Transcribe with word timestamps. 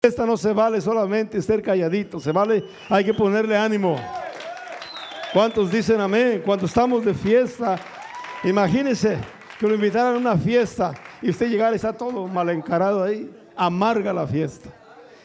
Esta 0.00 0.24
no 0.24 0.36
se 0.36 0.52
vale 0.52 0.80
solamente 0.80 1.42
ser 1.42 1.60
calladito, 1.60 2.20
se 2.20 2.30
vale, 2.30 2.64
hay 2.88 3.04
que 3.04 3.12
ponerle 3.12 3.56
ánimo. 3.56 3.96
¿Cuántos 5.32 5.72
dicen 5.72 6.00
amén? 6.00 6.40
Cuando 6.46 6.66
estamos 6.66 7.04
de 7.04 7.12
fiesta, 7.12 7.76
imagínense 8.44 9.18
que 9.58 9.66
lo 9.66 9.74
invitaran 9.74 10.14
a 10.14 10.18
una 10.18 10.36
fiesta 10.36 10.94
y 11.20 11.30
usted 11.30 11.48
llegara 11.48 11.72
y 11.72 11.76
está 11.76 11.92
todo 11.92 12.28
mal 12.28 12.48
encarado 12.50 13.02
ahí, 13.02 13.28
amarga 13.56 14.12
la 14.12 14.24
fiesta, 14.24 14.70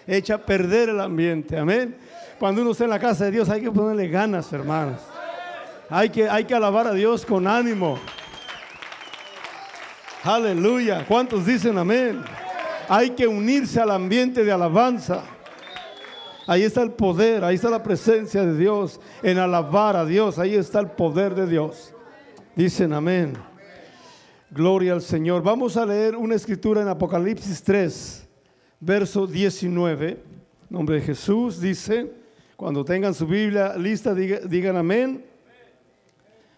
echa 0.08 0.34
a 0.34 0.38
perder 0.40 0.90
el 0.90 1.02
ambiente, 1.02 1.56
amén. 1.56 1.96
Cuando 2.40 2.64
uno 2.64 2.72
está 2.72 2.86
en 2.86 2.90
la 2.90 3.00
casa 3.00 3.26
de 3.26 3.32
Dios 3.32 3.50
hay 3.50 3.62
que 3.62 3.70
ponerle 3.70 4.08
ganas, 4.08 4.52
hermanos. 4.52 5.02
Hay 5.88 6.10
que, 6.10 6.28
hay 6.28 6.46
que 6.46 6.56
alabar 6.56 6.88
a 6.88 6.94
Dios 6.94 7.28
con 7.28 7.46
ánimo. 7.46 8.00
Aleluya. 10.24 11.06
¿Cuántos 11.08 11.46
dicen 11.46 11.78
amén? 11.78 12.24
Hay 12.90 13.12
que 13.12 13.28
unirse 13.28 13.80
al 13.80 13.92
ambiente 13.92 14.44
de 14.44 14.52
alabanza. 14.52 15.24
Ahí 16.46 16.64
está 16.64 16.82
el 16.82 16.92
poder, 16.92 17.44
ahí 17.44 17.56
está 17.56 17.70
la 17.70 17.82
presencia 17.82 18.44
de 18.46 18.58
Dios 18.58 19.00
en 19.22 19.38
alabar 19.38 19.96
a 19.96 20.06
Dios. 20.06 20.38
Ahí 20.40 20.56
está 20.56 20.80
el 20.80 20.92
poder 20.92 21.36
de 21.36 21.48
Dios. 21.48 21.94
Dicen 22.56 22.92
amén. 22.94 23.34
Gloria 24.52 24.94
al 24.94 25.02
Señor. 25.02 25.42
Vamos 25.42 25.78
a 25.78 25.86
leer 25.86 26.16
una 26.16 26.36
escritura 26.36 26.82
en 26.82 26.88
Apocalipsis 26.88 27.64
3, 27.64 28.28
verso 28.80 29.26
19. 29.26 30.22
nombre 30.70 30.98
de 30.98 31.02
Jesús 31.02 31.60
dice, 31.60 32.12
cuando 32.56 32.86
tengan 32.86 33.14
su 33.14 33.26
Biblia 33.26 33.76
lista, 33.78 34.14
digan, 34.14 34.76
amén. 34.76 35.26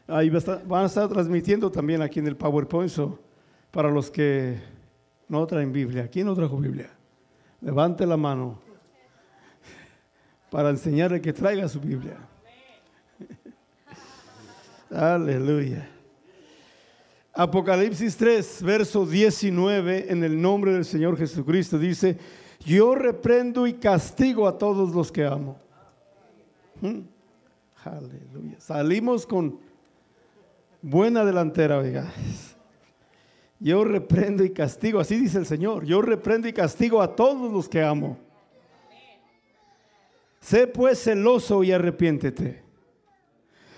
Ahí 0.07 0.29
van 0.29 0.83
a 0.83 0.87
estar 0.87 1.07
transmitiendo 1.07 1.71
también 1.71 2.01
aquí 2.01 2.19
en 2.19 2.27
el 2.27 2.35
PowerPoint 2.35 2.91
para 3.71 3.89
los 3.89 4.11
que 4.11 4.74
no 5.27 5.45
traen 5.47 5.71
Biblia. 5.71 6.07
¿Quién 6.09 6.27
no 6.27 6.35
trajo 6.35 6.57
Biblia? 6.57 6.89
Levante 7.61 8.05
la 8.05 8.17
mano 8.17 8.59
para 10.49 10.69
enseñarle 10.69 11.21
que 11.21 11.33
traiga 11.33 11.67
su 11.67 11.79
Biblia. 11.79 12.17
Aleluya. 14.89 15.89
Apocalipsis 17.33 18.15
3, 18.15 18.63
verso 18.63 19.05
19, 19.05 20.09
en 20.09 20.23
el 20.23 20.41
nombre 20.41 20.71
del 20.71 20.85
Señor 20.85 21.17
Jesucristo, 21.17 21.77
dice, 21.77 22.17
yo 22.63 22.95
reprendo 22.95 23.67
y 23.67 23.73
castigo 23.73 24.47
a 24.47 24.57
todos 24.57 24.95
los 24.95 25.11
que 25.11 25.25
amo. 25.25 25.59
¿Mm? 26.79 26.99
Aleluya. 27.83 28.59
Salimos 28.59 29.27
con 29.27 29.59
buena 30.81 31.25
delantera, 31.25 31.79
oiga. 31.79 32.09
Yo 33.59 33.83
reprendo 33.83 34.43
y 34.43 34.49
castigo, 34.49 34.99
así 34.99 35.17
dice 35.17 35.37
el 35.37 35.45
Señor, 35.45 35.85
yo 35.85 36.01
reprendo 36.01 36.47
y 36.47 36.53
castigo 36.53 37.01
a 37.01 37.15
todos 37.15 37.51
los 37.51 37.69
que 37.69 37.81
amo. 37.81 38.17
Sé 40.41 40.67
pues 40.67 41.01
celoso 41.01 41.63
y 41.63 41.71
arrepiéntete. 41.71 42.63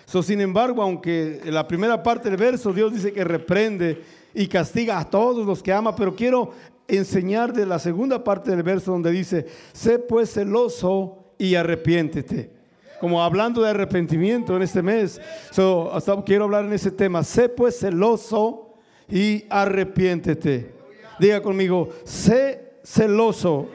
So, 0.05 0.23
sin 0.23 0.41
embargo, 0.41 0.81
aunque 0.81 1.41
en 1.43 1.53
la 1.53 1.67
primera 1.67 2.01
parte 2.01 2.29
del 2.29 2.37
verso 2.37 2.73
Dios 2.73 2.93
dice 2.93 3.13
que 3.13 3.23
reprende 3.23 4.01
y 4.33 4.47
castiga 4.47 4.99
a 4.99 5.09
todos 5.09 5.45
los 5.45 5.61
que 5.61 5.73
ama, 5.73 5.95
pero 5.95 6.15
quiero 6.15 6.51
enseñar 6.87 7.53
de 7.53 7.65
la 7.65 7.77
segunda 7.77 8.23
parte 8.23 8.51
del 8.51 8.63
verso 8.63 8.91
donde 8.91 9.11
dice, 9.11 9.45
sé 9.73 9.99
pues 9.99 10.33
celoso 10.33 11.33
y 11.37 11.55
arrepiéntete. 11.55 12.51
Como 12.99 13.21
hablando 13.21 13.61
de 13.61 13.69
arrepentimiento 13.69 14.55
en 14.55 14.63
este 14.63 14.81
mes, 14.81 15.21
so, 15.51 15.91
quiero 16.25 16.45
hablar 16.45 16.65
en 16.65 16.73
ese 16.73 16.89
tema, 16.89 17.23
sé 17.23 17.47
pues 17.47 17.79
celoso 17.79 18.66
y 19.09 19.45
arrepiéntete. 19.49 20.71
Diga 21.19 21.41
conmigo, 21.41 21.89
sé 22.03 22.73
celoso 22.83 23.69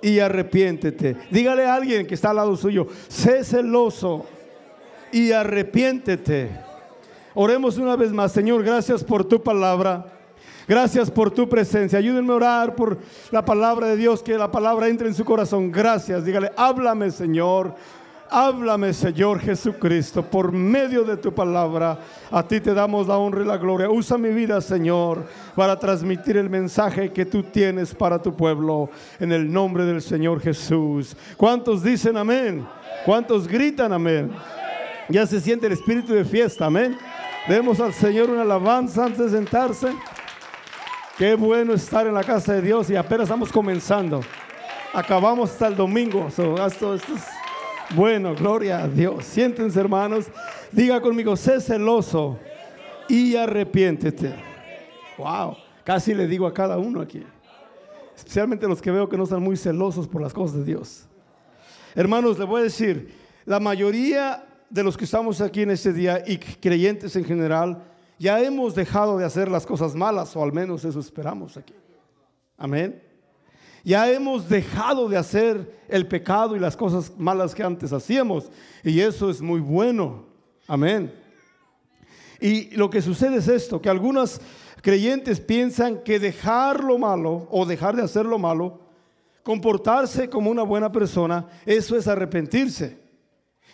y 0.00 0.18
arrepiéntete. 0.18 1.16
Dígale 1.30 1.66
a 1.66 1.74
alguien 1.74 2.06
que 2.06 2.14
está 2.14 2.30
al 2.30 2.36
lado 2.36 2.56
suyo, 2.56 2.86
sé 3.08 3.44
celoso 3.44 4.26
y 5.12 5.32
arrepiéntete. 5.32 6.50
Oremos 7.34 7.78
una 7.78 7.96
vez 7.96 8.12
más, 8.12 8.32
Señor, 8.32 8.62
gracias 8.62 9.02
por 9.02 9.24
tu 9.24 9.42
palabra. 9.42 10.06
Gracias 10.68 11.10
por 11.10 11.30
tu 11.30 11.48
presencia. 11.48 11.98
Ayúdenme 11.98 12.32
a 12.32 12.36
orar 12.36 12.76
por 12.76 12.98
la 13.30 13.44
palabra 13.44 13.88
de 13.88 13.96
Dios, 13.96 14.22
que 14.22 14.38
la 14.38 14.50
palabra 14.50 14.88
entre 14.88 15.08
en 15.08 15.14
su 15.14 15.24
corazón. 15.24 15.72
Gracias. 15.72 16.24
Dígale, 16.24 16.52
háblame, 16.56 17.10
Señor. 17.10 17.74
Háblame, 18.34 18.94
Señor 18.94 19.40
Jesucristo, 19.40 20.22
por 20.22 20.52
medio 20.52 21.04
de 21.04 21.18
tu 21.18 21.34
palabra. 21.34 21.98
A 22.30 22.42
ti 22.42 22.62
te 22.62 22.72
damos 22.72 23.06
la 23.06 23.18
honra 23.18 23.42
y 23.42 23.44
la 23.44 23.58
gloria. 23.58 23.90
Usa 23.90 24.16
mi 24.16 24.30
vida, 24.30 24.58
Señor, 24.62 25.26
para 25.54 25.78
transmitir 25.78 26.38
el 26.38 26.48
mensaje 26.48 27.12
que 27.12 27.26
tú 27.26 27.42
tienes 27.42 27.94
para 27.94 28.22
tu 28.22 28.34
pueblo. 28.34 28.88
En 29.20 29.32
el 29.32 29.52
nombre 29.52 29.84
del 29.84 30.00
Señor 30.00 30.40
Jesús. 30.40 31.14
¿Cuántos 31.36 31.82
dicen 31.82 32.16
amén? 32.16 32.66
¿Cuántos 33.04 33.46
gritan 33.46 33.92
amén? 33.92 34.32
Ya 35.10 35.26
se 35.26 35.38
siente 35.38 35.66
el 35.66 35.74
espíritu 35.74 36.14
de 36.14 36.24
fiesta, 36.24 36.64
amén. 36.64 36.96
Demos 37.46 37.80
al 37.80 37.92
Señor 37.92 38.30
una 38.30 38.42
alabanza 38.42 39.04
antes 39.04 39.30
de 39.30 39.36
sentarse. 39.36 39.92
Qué 41.18 41.34
bueno 41.34 41.74
estar 41.74 42.06
en 42.06 42.14
la 42.14 42.24
casa 42.24 42.54
de 42.54 42.62
Dios 42.62 42.88
y 42.88 42.96
apenas 42.96 43.24
estamos 43.24 43.52
comenzando. 43.52 44.22
Acabamos 44.94 45.50
hasta 45.50 45.66
el 45.66 45.76
domingo. 45.76 46.28
esto, 46.28 46.94
esto 46.94 46.96
bueno, 47.94 48.34
gloria 48.34 48.82
a 48.82 48.88
Dios. 48.88 49.24
Siéntense, 49.24 49.78
hermanos. 49.78 50.26
Diga 50.70 51.00
conmigo, 51.00 51.36
sé 51.36 51.60
celoso 51.60 52.38
y 53.08 53.36
arrepiéntete. 53.36 54.34
Wow, 55.18 55.56
casi 55.84 56.14
le 56.14 56.26
digo 56.26 56.46
a 56.46 56.54
cada 56.54 56.78
uno 56.78 57.00
aquí. 57.00 57.22
Especialmente 58.16 58.66
los 58.68 58.80
que 58.80 58.90
veo 58.90 59.08
que 59.08 59.16
no 59.16 59.24
están 59.24 59.42
muy 59.42 59.56
celosos 59.56 60.08
por 60.08 60.22
las 60.22 60.32
cosas 60.32 60.58
de 60.58 60.64
Dios. 60.64 61.06
Hermanos, 61.94 62.38
le 62.38 62.44
voy 62.44 62.60
a 62.60 62.64
decir, 62.64 63.14
la 63.44 63.60
mayoría 63.60 64.44
de 64.70 64.82
los 64.82 64.96
que 64.96 65.04
estamos 65.04 65.40
aquí 65.40 65.62
en 65.62 65.70
este 65.70 65.92
día 65.92 66.22
y 66.26 66.38
creyentes 66.38 67.14
en 67.16 67.24
general, 67.24 67.82
ya 68.18 68.40
hemos 68.40 68.74
dejado 68.74 69.18
de 69.18 69.24
hacer 69.24 69.50
las 69.50 69.66
cosas 69.66 69.94
malas, 69.94 70.34
o 70.36 70.42
al 70.42 70.52
menos 70.52 70.84
eso 70.84 71.00
esperamos 71.00 71.56
aquí. 71.56 71.74
Amén. 72.56 73.02
Ya 73.84 74.10
hemos 74.10 74.48
dejado 74.48 75.08
de 75.08 75.16
hacer 75.16 75.82
el 75.88 76.06
pecado 76.06 76.54
y 76.54 76.60
las 76.60 76.76
cosas 76.76 77.12
malas 77.18 77.54
que 77.54 77.62
antes 77.62 77.92
hacíamos. 77.92 78.50
Y 78.84 79.00
eso 79.00 79.28
es 79.28 79.40
muy 79.40 79.60
bueno. 79.60 80.24
Amén. 80.68 81.12
Y 82.40 82.70
lo 82.76 82.90
que 82.90 83.02
sucede 83.02 83.36
es 83.36 83.48
esto, 83.48 83.80
que 83.80 83.88
algunos 83.88 84.40
creyentes 84.82 85.40
piensan 85.40 86.02
que 86.02 86.18
dejar 86.18 86.82
lo 86.82 86.98
malo 86.98 87.48
o 87.50 87.66
dejar 87.66 87.96
de 87.96 88.02
hacer 88.02 88.26
lo 88.26 88.38
malo, 88.38 88.80
comportarse 89.42 90.28
como 90.28 90.50
una 90.50 90.62
buena 90.62 90.90
persona, 90.90 91.48
eso 91.66 91.96
es 91.96 92.06
arrepentirse. 92.06 93.00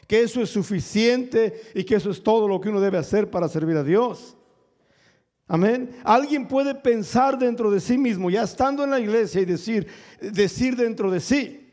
Que 0.06 0.22
eso 0.22 0.40
es 0.40 0.48
suficiente 0.48 1.60
y 1.74 1.84
que 1.84 1.96
eso 1.96 2.10
es 2.10 2.22
todo 2.22 2.48
lo 2.48 2.60
que 2.60 2.70
uno 2.70 2.80
debe 2.80 2.96
hacer 2.96 3.30
para 3.30 3.46
servir 3.46 3.76
a 3.76 3.84
Dios. 3.84 4.37
Amén. 5.50 5.96
Alguien 6.04 6.46
puede 6.46 6.74
pensar 6.74 7.38
dentro 7.38 7.70
de 7.70 7.80
sí 7.80 7.96
mismo, 7.96 8.28
ya 8.28 8.42
estando 8.42 8.84
en 8.84 8.90
la 8.90 9.00
iglesia, 9.00 9.40
y 9.40 9.46
decir, 9.46 9.88
decir 10.20 10.76
dentro 10.76 11.10
de 11.10 11.20
sí, 11.20 11.70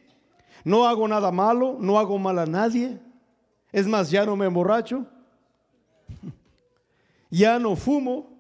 no 0.64 0.88
hago 0.88 1.06
nada 1.10 1.30
malo, 1.30 1.78
no 1.80 2.00
hago 2.00 2.18
mal 2.18 2.40
a 2.40 2.46
nadie. 2.46 2.98
Es 3.74 3.86
más, 3.86 4.10
ya 4.10 4.26
no 4.26 4.38
me 4.38 4.46
emborracho, 4.46 5.06
ya 7.30 7.60
no 7.60 7.76
fumo, 7.76 8.40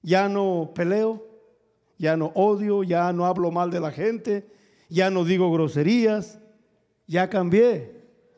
ya 0.00 0.30
no 0.30 0.72
peleo, 0.74 1.22
ya 1.98 2.16
no 2.16 2.32
odio, 2.34 2.82
ya 2.84 3.12
no 3.12 3.26
hablo 3.26 3.50
mal 3.50 3.70
de 3.70 3.80
la 3.80 3.90
gente, 3.90 4.50
ya 4.88 5.10
no 5.10 5.24
digo 5.24 5.52
groserías, 5.52 6.38
ya 7.06 7.28
cambié. 7.28 7.94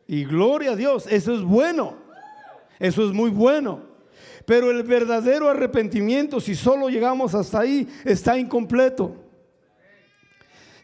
Y 0.09 0.25
gloria 0.25 0.73
a 0.73 0.77
Dios, 0.77 1.07
eso 1.07 1.33
es 1.35 1.43
bueno, 1.43 1.95
eso 2.81 3.07
es 3.07 3.13
muy 3.13 3.31
bueno. 3.31 3.87
Pero 4.49 4.71
el 4.71 4.83
verdadero 4.83 5.51
arrepentimiento, 5.51 6.41
si 6.41 6.55
solo 6.55 6.89
llegamos 6.89 7.35
hasta 7.35 7.61
ahí, 7.61 7.87
está 8.03 8.39
incompleto. 8.39 9.15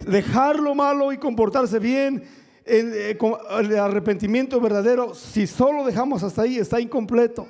Dejar 0.06 0.60
lo 0.60 0.74
malo 0.74 1.14
y 1.14 1.16
comportarse 1.16 1.78
bien, 1.78 2.24
el, 2.66 2.92
el 2.92 3.78
arrepentimiento 3.78 4.60
verdadero, 4.60 5.14
si 5.14 5.46
solo 5.46 5.82
dejamos 5.86 6.22
hasta 6.22 6.42
ahí, 6.42 6.58
está 6.58 6.78
incompleto. 6.78 7.48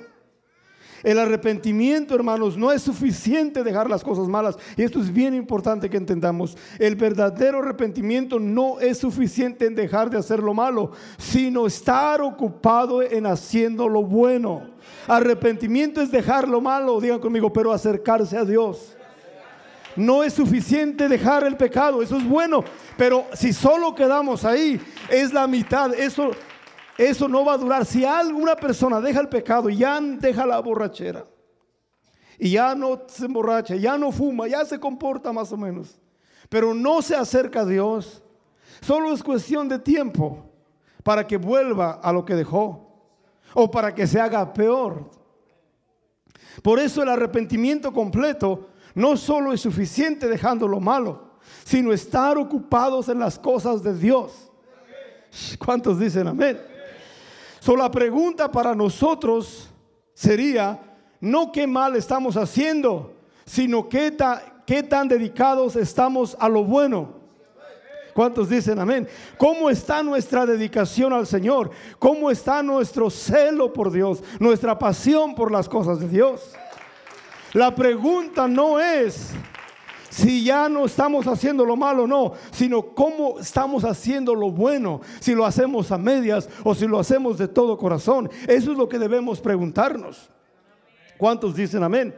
El 1.03 1.19
arrepentimiento, 1.19 2.15
hermanos, 2.15 2.57
no 2.57 2.71
es 2.71 2.81
suficiente 2.81 3.63
dejar 3.63 3.89
las 3.89 4.03
cosas 4.03 4.27
malas. 4.27 4.57
Y 4.75 4.83
esto 4.83 4.99
es 4.99 5.11
bien 5.11 5.33
importante 5.33 5.89
que 5.89 5.97
entendamos. 5.97 6.57
El 6.79 6.95
verdadero 6.95 7.59
arrepentimiento 7.59 8.39
no 8.39 8.79
es 8.79 8.99
suficiente 8.99 9.65
en 9.65 9.75
dejar 9.75 10.09
de 10.09 10.17
hacer 10.17 10.41
lo 10.41 10.53
malo, 10.53 10.91
sino 11.17 11.67
estar 11.67 12.21
ocupado 12.21 13.01
en 13.01 13.25
haciendo 13.25 13.87
lo 13.87 14.03
bueno. 14.03 14.63
Arrepentimiento 15.07 16.01
es 16.01 16.11
dejar 16.11 16.47
lo 16.47 16.61
malo, 16.61 16.99
digan 16.99 17.19
conmigo, 17.19 17.51
pero 17.51 17.71
acercarse 17.71 18.37
a 18.37 18.45
Dios. 18.45 18.95
No 19.95 20.23
es 20.23 20.33
suficiente 20.33 21.07
dejar 21.07 21.45
el 21.45 21.55
pecado, 21.55 22.01
eso 22.01 22.17
es 22.17 22.27
bueno, 22.27 22.63
pero 22.97 23.25
si 23.33 23.53
solo 23.53 23.95
quedamos 23.95 24.43
ahí, 24.43 24.79
es 25.09 25.31
la 25.31 25.47
mitad. 25.47 25.93
Eso 25.93 26.31
eso 26.97 27.27
no 27.27 27.43
va 27.43 27.53
a 27.53 27.57
durar. 27.57 27.85
Si 27.85 28.05
alguna 28.05 28.55
persona 28.55 29.01
deja 29.01 29.19
el 29.19 29.29
pecado 29.29 29.69
ya 29.69 29.99
deja 29.99 30.45
la 30.45 30.59
borrachera, 30.59 31.25
y 32.37 32.51
ya 32.51 32.75
no 32.75 33.03
se 33.07 33.25
emborracha, 33.25 33.75
ya 33.75 33.97
no 33.97 34.11
fuma, 34.11 34.47
ya 34.47 34.65
se 34.65 34.79
comporta 34.79 35.31
más 35.31 35.51
o 35.51 35.57
menos, 35.57 35.99
pero 36.49 36.73
no 36.73 37.01
se 37.01 37.15
acerca 37.15 37.61
a 37.61 37.65
Dios, 37.65 38.21
solo 38.81 39.13
es 39.13 39.23
cuestión 39.23 39.67
de 39.69 39.79
tiempo 39.79 40.51
para 41.03 41.25
que 41.25 41.37
vuelva 41.37 41.93
a 42.03 42.11
lo 42.11 42.25
que 42.25 42.35
dejó 42.35 42.81
o 43.53 43.71
para 43.71 43.93
que 43.93 44.05
se 44.05 44.19
haga 44.19 44.53
peor. 44.53 45.09
Por 46.61 46.79
eso 46.79 47.03
el 47.03 47.09
arrepentimiento 47.09 47.91
completo 47.93 48.69
no 48.93 49.17
solo 49.17 49.53
es 49.53 49.61
suficiente 49.61 50.27
dejando 50.27 50.67
lo 50.67 50.79
malo, 50.79 51.35
sino 51.63 51.93
estar 51.93 52.37
ocupados 52.37 53.09
en 53.09 53.19
las 53.19 53.37
cosas 53.37 53.83
de 53.83 53.93
Dios. 53.93 54.51
¿Cuántos 55.59 55.99
dicen 55.99 56.27
amén? 56.27 56.74
So, 57.65 57.75
la 57.75 57.89
pregunta 57.89 58.51
para 58.51 58.75
nosotros 58.75 59.71
sería, 60.13 60.79
no 61.19 61.51
qué 61.51 61.65
mal 61.65 61.95
estamos 61.95 62.37
haciendo, 62.37 63.15
sino 63.43 63.89
qué, 63.89 64.15
qué 64.67 64.83
tan 64.83 65.07
dedicados 65.07 65.75
estamos 65.75 66.37
a 66.39 66.47
lo 66.47 66.63
bueno. 66.63 67.15
¿Cuántos 68.13 68.49
dicen 68.49 68.77
amén? 68.77 69.07
¿Cómo 69.39 69.71
está 69.71 70.03
nuestra 70.03 70.45
dedicación 70.45 71.11
al 71.11 71.25
Señor? 71.25 71.71
¿Cómo 71.97 72.29
está 72.29 72.61
nuestro 72.61 73.09
celo 73.09 73.73
por 73.73 73.91
Dios? 73.91 74.21
Nuestra 74.39 74.77
pasión 74.77 75.33
por 75.33 75.51
las 75.51 75.67
cosas 75.67 75.99
de 75.99 76.07
Dios. 76.07 76.51
La 77.53 77.73
pregunta 77.73 78.47
no 78.47 78.79
es 78.79 79.31
si 80.15 80.45
ya 80.45 80.69
no 80.69 80.85
estamos 80.85 81.27
haciendo 81.27 81.65
lo 81.65 81.75
malo, 81.75 82.07
no, 82.07 82.31
sino 82.51 82.93
cómo 82.95 83.37
estamos 83.37 83.83
haciendo 83.83 84.33
lo 84.33 84.49
bueno, 84.49 85.01
si 85.19 85.35
lo 85.35 85.45
hacemos 85.45 85.91
a 85.91 85.97
medias 85.97 86.47
o 86.63 86.73
si 86.73 86.87
lo 86.87 86.99
hacemos 86.99 87.37
de 87.37 87.49
todo 87.49 87.77
corazón. 87.77 88.29
Eso 88.47 88.71
es 88.71 88.77
lo 88.77 88.87
que 88.87 88.97
debemos 88.97 89.41
preguntarnos. 89.41 90.29
¿Cuántos 91.17 91.53
dicen 91.53 91.83
amén? 91.83 92.15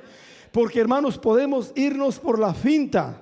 Porque 0.51 0.79
hermanos, 0.79 1.17
podemos 1.17 1.71
irnos 1.73 2.19
por 2.19 2.37
la 2.37 2.53
finta 2.53 3.19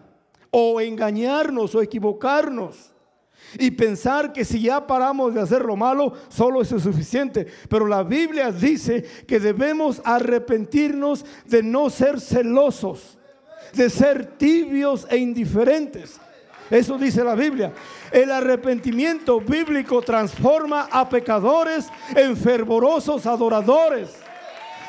o 0.51 0.81
engañarnos 0.81 1.74
o 1.74 1.81
equivocarnos 1.81 2.92
y 3.57 3.72
pensar 3.72 4.33
que 4.33 4.44
si 4.44 4.60
ya 4.60 4.86
paramos 4.86 5.33
de 5.33 5.39
hacer 5.39 5.62
lo 5.63 5.77
malo, 5.77 6.12
solo 6.27 6.62
eso 6.62 6.75
es 6.75 6.83
suficiente. 6.83 7.48
Pero 7.69 7.88
la 7.88 8.04
Biblia 8.04 8.51
dice 8.51 9.06
que 9.25 9.39
debemos 9.39 10.01
arrepentirnos 10.04 11.25
de 11.45 11.63
no 11.63 11.89
ser 11.89 12.19
celosos, 12.19 13.18
de 13.73 13.89
ser 13.89 14.25
tibios 14.25 15.07
e 15.09 15.17
indiferentes. 15.17 16.19
Eso 16.69 16.97
dice 16.97 17.23
la 17.23 17.35
Biblia. 17.35 17.71
El 18.12 18.31
arrepentimiento 18.31 19.39
bíblico 19.39 20.01
transforma 20.01 20.88
a 20.91 21.07
pecadores 21.07 21.88
en 22.15 22.35
fervorosos 22.35 23.25
adoradores 23.25 24.25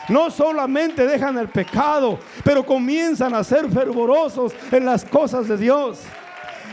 no 0.09 0.31
solamente 0.31 1.07
dejan 1.07 1.37
el 1.39 1.49
pecado, 1.49 2.19
pero 2.45 2.65
comienzan 2.65 3.35
a 3.35 3.43
ser 3.43 3.69
fervorosos 3.71 4.53
en 4.71 4.85
las 4.85 5.05
cosas 5.05 5.49
de 5.49 5.57
Dios. 5.57 5.99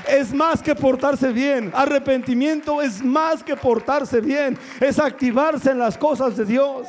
Es 0.08 0.34
más 0.34 0.62
que 0.62 0.76
portarse 0.76 1.32
bien. 1.32 1.72
Arrepentimiento 1.74 2.82
es 2.82 3.02
más 3.04 3.44
que 3.44 3.56
portarse 3.56 4.20
bien. 4.20 4.58
Es 4.80 5.00
activarse 5.00 5.72
en 5.72 5.80
las 5.80 5.98
cosas 5.98 6.36
de 6.36 6.46
Dios. 6.46 6.88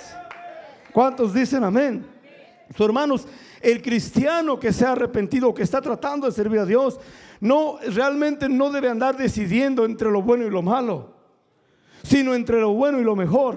¿Cuántos 0.92 1.32
dicen 1.32 1.62
amén? 1.62 2.04
Sus 2.76 2.86
hermanos, 2.86 3.26
el 3.64 3.82
cristiano 3.82 4.60
que 4.60 4.72
se 4.72 4.84
ha 4.84 4.92
arrepentido, 4.92 5.54
que 5.54 5.62
está 5.62 5.80
tratando 5.80 6.26
de 6.26 6.32
servir 6.32 6.60
a 6.60 6.66
Dios, 6.66 7.00
no 7.40 7.78
realmente 7.94 8.48
no 8.48 8.70
debe 8.70 8.88
andar 8.88 9.16
decidiendo 9.16 9.84
entre 9.84 10.10
lo 10.10 10.22
bueno 10.22 10.46
y 10.46 10.50
lo 10.50 10.62
malo, 10.62 11.14
sino 12.02 12.34
entre 12.34 12.60
lo 12.60 12.74
bueno 12.74 13.00
y 13.00 13.04
lo 13.04 13.16
mejor. 13.16 13.56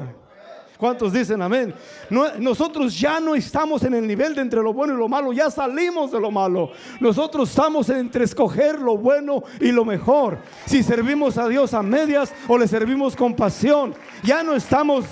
¿Cuántos 0.78 1.12
dicen 1.12 1.42
amén? 1.42 1.74
nosotros 2.40 2.98
ya 3.00 3.20
no 3.20 3.34
estamos 3.34 3.84
en 3.84 3.96
el 3.96 4.06
nivel 4.06 4.36
de 4.36 4.42
entre 4.42 4.62
lo 4.62 4.74
bueno 4.74 4.94
y 4.94 4.98
lo 4.98 5.10
malo, 5.10 5.34
ya 5.34 5.50
salimos 5.50 6.12
de 6.12 6.20
lo 6.20 6.30
malo. 6.30 6.72
Nosotros 7.00 7.50
estamos 7.50 7.90
entre 7.90 8.26
escoger 8.26 8.80
lo 8.80 8.96
bueno 8.96 9.44
y 9.60 9.72
lo 9.72 9.84
mejor. 9.84 10.38
Si 10.66 10.84
servimos 10.84 11.38
a 11.38 11.48
Dios 11.48 11.74
a 11.74 11.82
medias 11.82 12.32
o 12.48 12.58
le 12.58 12.68
servimos 12.68 13.16
con 13.16 13.36
pasión, 13.36 13.96
ya 14.24 14.44
no 14.44 14.54
estamos 14.54 15.06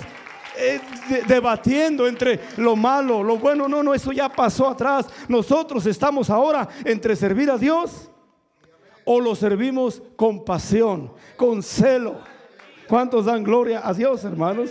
eh, 0.58 0.80
debatiendo 1.26 2.06
entre 2.06 2.40
lo 2.56 2.76
malo, 2.76 3.22
lo 3.22 3.38
bueno. 3.38 3.68
No, 3.68 3.82
no, 3.82 3.94
eso 3.94 4.12
ya 4.12 4.28
pasó 4.28 4.68
atrás. 4.68 5.06
Nosotros 5.28 5.86
estamos 5.86 6.30
ahora 6.30 6.68
entre 6.84 7.16
servir 7.16 7.50
a 7.50 7.58
Dios 7.58 8.10
o 9.04 9.20
lo 9.20 9.34
servimos 9.34 10.02
con 10.16 10.44
pasión, 10.44 11.12
con 11.36 11.62
celo. 11.62 12.20
¿Cuántos 12.88 13.24
dan 13.24 13.42
gloria 13.42 13.86
a 13.86 13.92
Dios, 13.92 14.24
hermanos? 14.24 14.70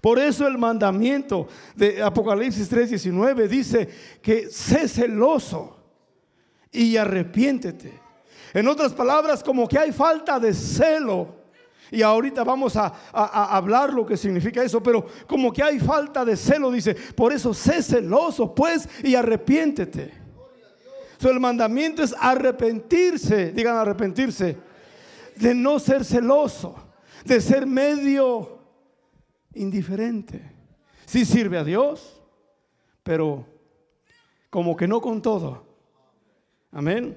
Por 0.00 0.18
eso 0.18 0.46
el 0.46 0.58
mandamiento 0.58 1.48
de 1.74 2.02
Apocalipsis 2.02 2.68
3:19 2.70 3.48
dice 3.48 3.88
que 4.22 4.48
sé 4.50 4.88
celoso 4.88 5.76
y 6.70 6.96
arrepiéntete. 6.96 8.00
En 8.54 8.66
otras 8.68 8.92
palabras, 8.92 9.42
como 9.42 9.68
que 9.68 9.78
hay 9.78 9.92
falta 9.92 10.38
de 10.38 10.54
celo. 10.54 11.37
Y 11.90 12.02
ahorita 12.02 12.44
vamos 12.44 12.76
a, 12.76 12.86
hablar 13.12 13.92
lo 13.92 14.04
que 14.04 14.16
significa 14.16 14.62
eso, 14.62 14.82
pero 14.82 15.06
como 15.26 15.52
que 15.52 15.62
hay 15.62 15.78
falta 15.78 16.24
de 16.24 16.36
celo, 16.36 16.70
dice, 16.70 16.94
por 16.94 17.32
eso 17.32 17.54
sé 17.54 17.82
celoso, 17.82 18.54
pues, 18.54 18.88
y 19.02 19.14
arrepiéntete. 19.14 20.12
el 21.20 21.40
mandamiento 21.40 22.02
es 22.02 22.14
arrepentirse, 22.18 23.52
digan 23.52 23.76
arrepentirse, 23.76 24.56
de 25.36 25.54
no 25.54 25.78
ser 25.78 26.04
celoso, 26.04 26.76
de 27.24 27.40
ser 27.40 27.66
medio 27.66 28.58
indiferente. 29.54 30.52
Sí 31.06 31.24
sirve 31.24 31.56
a 31.56 31.64
Dios, 31.64 32.20
pero 33.02 33.46
como 34.50 34.76
que 34.76 34.86
no 34.86 35.00
con 35.00 35.22
todo. 35.22 35.66
Amén. 36.70 37.16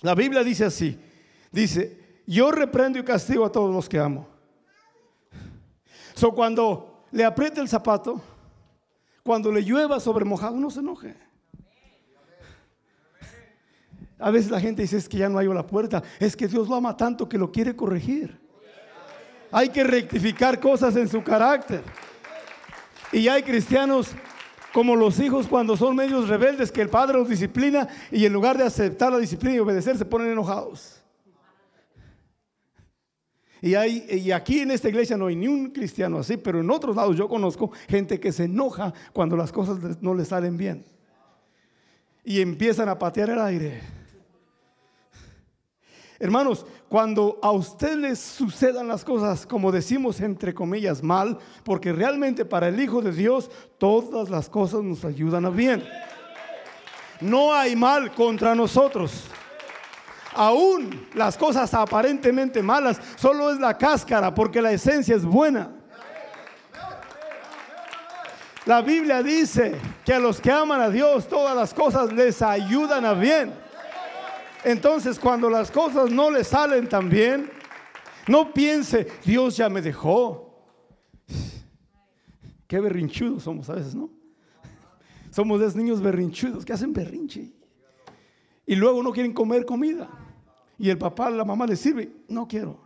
La 0.00 0.14
Biblia 0.14 0.42
dice 0.42 0.64
así. 0.64 0.98
Dice, 1.52 2.01
yo 2.26 2.50
reprendo 2.50 2.98
y 2.98 3.04
castigo 3.04 3.44
a 3.44 3.52
todos 3.52 3.74
los 3.74 3.88
que 3.88 3.98
amo. 3.98 4.26
So 6.14 6.32
cuando 6.32 7.04
le 7.10 7.24
apriete 7.24 7.60
el 7.60 7.68
zapato, 7.68 8.20
cuando 9.22 9.52
le 9.52 9.62
llueva 9.62 10.00
sobre 10.00 10.24
mojado, 10.24 10.56
no 10.56 10.70
se 10.70 10.80
enoje. 10.80 11.16
A 14.18 14.30
veces 14.30 14.50
la 14.50 14.60
gente 14.60 14.82
dice 14.82 14.96
es 14.96 15.08
que 15.08 15.18
ya 15.18 15.28
no 15.28 15.38
hay 15.38 15.48
la 15.48 15.66
puerta, 15.66 16.02
es 16.20 16.36
que 16.36 16.46
Dios 16.46 16.68
lo 16.68 16.76
ama 16.76 16.96
tanto 16.96 17.28
que 17.28 17.38
lo 17.38 17.50
quiere 17.50 17.74
corregir. 17.74 18.40
Hay 19.50 19.68
que 19.68 19.84
rectificar 19.84 20.60
cosas 20.60 20.96
en 20.96 21.08
su 21.08 21.22
carácter. 21.22 21.82
Y 23.10 23.28
hay 23.28 23.42
cristianos 23.42 24.12
como 24.72 24.96
los 24.96 25.18
hijos 25.20 25.46
cuando 25.46 25.76
son 25.76 25.94
medios 25.94 26.28
rebeldes 26.28 26.72
que 26.72 26.80
el 26.80 26.88
padre 26.88 27.18
los 27.18 27.28
disciplina 27.28 27.88
y 28.10 28.24
en 28.24 28.32
lugar 28.32 28.56
de 28.56 28.64
aceptar 28.64 29.12
la 29.12 29.18
disciplina 29.18 29.56
y 29.56 29.58
obedecer 29.58 29.98
se 29.98 30.04
ponen 30.04 30.30
enojados. 30.30 31.01
Y, 33.64 33.76
hay, 33.76 34.04
y 34.10 34.32
aquí 34.32 34.58
en 34.58 34.72
esta 34.72 34.88
iglesia 34.88 35.16
no 35.16 35.28
hay 35.28 35.36
ni 35.36 35.46
un 35.46 35.70
cristiano 35.70 36.18
así, 36.18 36.36
pero 36.36 36.58
en 36.58 36.68
otros 36.68 36.96
lados 36.96 37.16
yo 37.16 37.28
conozco 37.28 37.70
gente 37.88 38.18
que 38.18 38.32
se 38.32 38.44
enoja 38.44 38.92
cuando 39.12 39.36
las 39.36 39.52
cosas 39.52 40.02
no 40.02 40.14
le 40.14 40.24
salen 40.24 40.56
bien. 40.56 40.84
Y 42.24 42.40
empiezan 42.40 42.88
a 42.88 42.98
patear 42.98 43.30
el 43.30 43.40
aire. 43.40 43.80
Hermanos, 46.18 46.66
cuando 46.88 47.38
a 47.40 47.52
usted 47.52 47.96
les 47.96 48.18
sucedan 48.18 48.88
las 48.88 49.04
cosas, 49.04 49.46
como 49.46 49.70
decimos 49.70 50.20
entre 50.20 50.52
comillas, 50.52 51.00
mal, 51.00 51.38
porque 51.62 51.92
realmente 51.92 52.44
para 52.44 52.66
el 52.66 52.80
Hijo 52.80 53.00
de 53.00 53.12
Dios 53.12 53.48
todas 53.78 54.28
las 54.28 54.48
cosas 54.48 54.82
nos 54.82 55.04
ayudan 55.04 55.44
a 55.44 55.50
bien. 55.50 55.84
No 57.20 57.54
hay 57.54 57.76
mal 57.76 58.12
contra 58.12 58.56
nosotros. 58.56 59.24
Aún 60.34 61.08
las 61.14 61.36
cosas 61.36 61.72
aparentemente 61.74 62.62
malas, 62.62 63.00
solo 63.16 63.50
es 63.50 63.58
la 63.58 63.76
cáscara, 63.76 64.34
porque 64.34 64.62
la 64.62 64.72
esencia 64.72 65.14
es 65.14 65.24
buena. 65.24 65.70
La 68.64 68.80
Biblia 68.80 69.22
dice 69.22 69.76
que 70.04 70.14
a 70.14 70.20
los 70.20 70.40
que 70.40 70.50
aman 70.50 70.80
a 70.80 70.88
Dios 70.88 71.26
todas 71.26 71.56
las 71.56 71.74
cosas 71.74 72.12
les 72.12 72.40
ayudan 72.42 73.04
a 73.04 73.12
bien. 73.12 73.52
Entonces, 74.64 75.18
cuando 75.18 75.50
las 75.50 75.70
cosas 75.70 76.10
no 76.10 76.30
le 76.30 76.44
salen 76.44 76.88
tan 76.88 77.08
bien, 77.08 77.50
no 78.28 78.52
piense, 78.52 79.08
Dios 79.24 79.56
ya 79.56 79.68
me 79.68 79.82
dejó. 79.82 80.64
Qué 82.68 82.80
berrinchudos 82.80 83.42
somos 83.42 83.68
a 83.68 83.74
veces, 83.74 83.94
¿no? 83.94 84.10
Somos 85.30 85.60
esos 85.60 85.74
niños 85.74 86.00
berrinchudos 86.00 86.64
que 86.64 86.72
hacen 86.72 86.92
berrinche. 86.92 87.52
Y 88.64 88.76
luego 88.76 89.02
no 89.02 89.12
quieren 89.12 89.32
comer 89.32 89.66
comida. 89.66 90.08
Y 90.82 90.90
el 90.90 90.98
papá, 90.98 91.30
la 91.30 91.44
mamá 91.44 91.64
les 91.64 91.78
sirve. 91.78 92.10
No 92.26 92.48
quiero. 92.48 92.76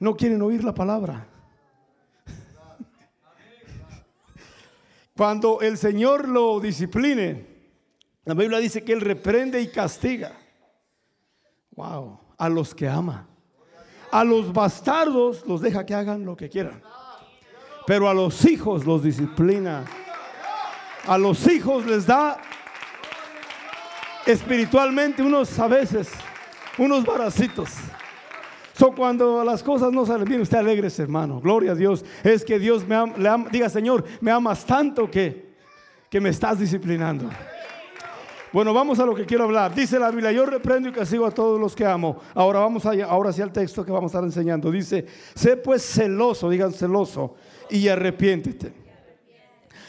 No 0.00 0.16
quieren 0.16 0.42
oír 0.42 0.64
la 0.64 0.74
palabra. 0.74 1.24
Cuando 5.16 5.60
el 5.60 5.78
Señor 5.78 6.26
lo 6.26 6.58
discipline, 6.58 7.46
la 8.24 8.34
Biblia 8.34 8.58
dice 8.58 8.82
que 8.82 8.92
Él 8.92 9.02
reprende 9.02 9.60
y 9.60 9.68
castiga. 9.68 10.32
Wow, 11.76 12.18
a 12.36 12.48
los 12.48 12.74
que 12.74 12.88
ama. 12.88 13.28
A 14.10 14.24
los 14.24 14.52
bastardos 14.52 15.46
los 15.46 15.60
deja 15.60 15.86
que 15.86 15.94
hagan 15.94 16.24
lo 16.24 16.36
que 16.36 16.48
quieran. 16.48 16.82
Pero 17.86 18.08
a 18.08 18.14
los 18.14 18.44
hijos 18.46 18.84
los 18.84 19.04
disciplina. 19.04 19.84
A 21.06 21.16
los 21.16 21.46
hijos 21.46 21.86
les 21.86 22.04
da 22.04 22.36
espiritualmente 24.26 25.22
unos 25.22 25.56
a 25.56 25.68
veces, 25.68 26.10
unos 26.78 27.04
baracitos. 27.04 27.70
So, 28.74 28.92
cuando 28.92 29.44
las 29.44 29.62
cosas 29.62 29.92
no 29.92 30.06
salen 30.06 30.26
bien, 30.26 30.40
usted 30.40 30.56
alegre, 30.58 30.88
hermano. 30.98 31.40
Gloria 31.40 31.72
a 31.72 31.74
Dios. 31.74 32.04
Es 32.24 32.44
que 32.44 32.58
Dios 32.58 32.86
me 32.86 32.94
ama, 32.94 33.12
le 33.18 33.28
ama- 33.28 33.48
diga, 33.50 33.68
Señor, 33.68 34.04
me 34.22 34.30
amas 34.30 34.64
tanto 34.64 35.10
que, 35.10 35.50
que 36.08 36.18
me 36.20 36.30
estás 36.30 36.58
disciplinando. 36.58 37.28
Bueno, 38.52 38.72
vamos 38.74 38.98
a 38.98 39.06
lo 39.06 39.14
que 39.14 39.26
quiero 39.26 39.44
hablar. 39.44 39.74
Dice 39.74 39.98
la 39.98 40.10
Biblia, 40.10 40.32
yo 40.32 40.44
reprendo 40.46 40.88
y 40.88 40.92
castigo 40.92 41.26
a 41.26 41.30
todos 41.30 41.60
los 41.60 41.76
que 41.76 41.84
amo. 41.84 42.20
Ahora 42.34 42.60
vamos 42.60 42.84
allá, 42.86 43.04
ahora 43.06 43.32
sí 43.32 43.42
al 43.42 43.52
texto 43.52 43.84
que 43.84 43.92
vamos 43.92 44.10
a 44.12 44.18
estar 44.18 44.24
enseñando. 44.24 44.70
Dice, 44.70 45.06
sé 45.34 45.56
pues 45.58 45.82
celoso, 45.84 46.48
digan 46.50 46.72
celoso, 46.72 47.36
y 47.68 47.86
arrepiéntete. 47.86 48.72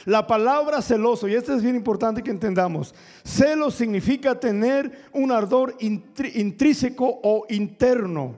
La 0.06 0.26
palabra 0.26 0.82
celoso, 0.82 1.28
y 1.28 1.36
esto 1.36 1.54
es 1.54 1.62
bien 1.62 1.76
importante 1.76 2.24
que 2.24 2.32
entendamos, 2.32 2.96
celo 3.24 3.70
significa 3.70 4.40
tener 4.40 5.10
un 5.14 5.32
ardor 5.32 5.76
intrínseco 5.80 7.20
o 7.24 7.46
interno. 7.50 8.36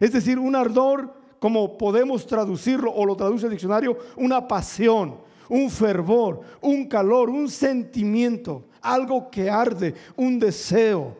Es 0.00 0.12
decir, 0.12 0.38
un 0.38 0.56
ardor, 0.56 1.12
como 1.38 1.76
podemos 1.76 2.26
traducirlo 2.26 2.92
o 2.92 3.04
lo 3.04 3.16
traduce 3.16 3.46
el 3.46 3.52
diccionario, 3.52 3.98
una 4.16 4.48
pasión, 4.48 5.16
un 5.48 5.70
fervor, 5.70 6.40
un 6.60 6.88
calor, 6.88 7.28
un 7.28 7.48
sentimiento, 7.48 8.64
algo 8.80 9.30
que 9.30 9.50
arde, 9.50 9.94
un 10.16 10.38
deseo. 10.38 11.16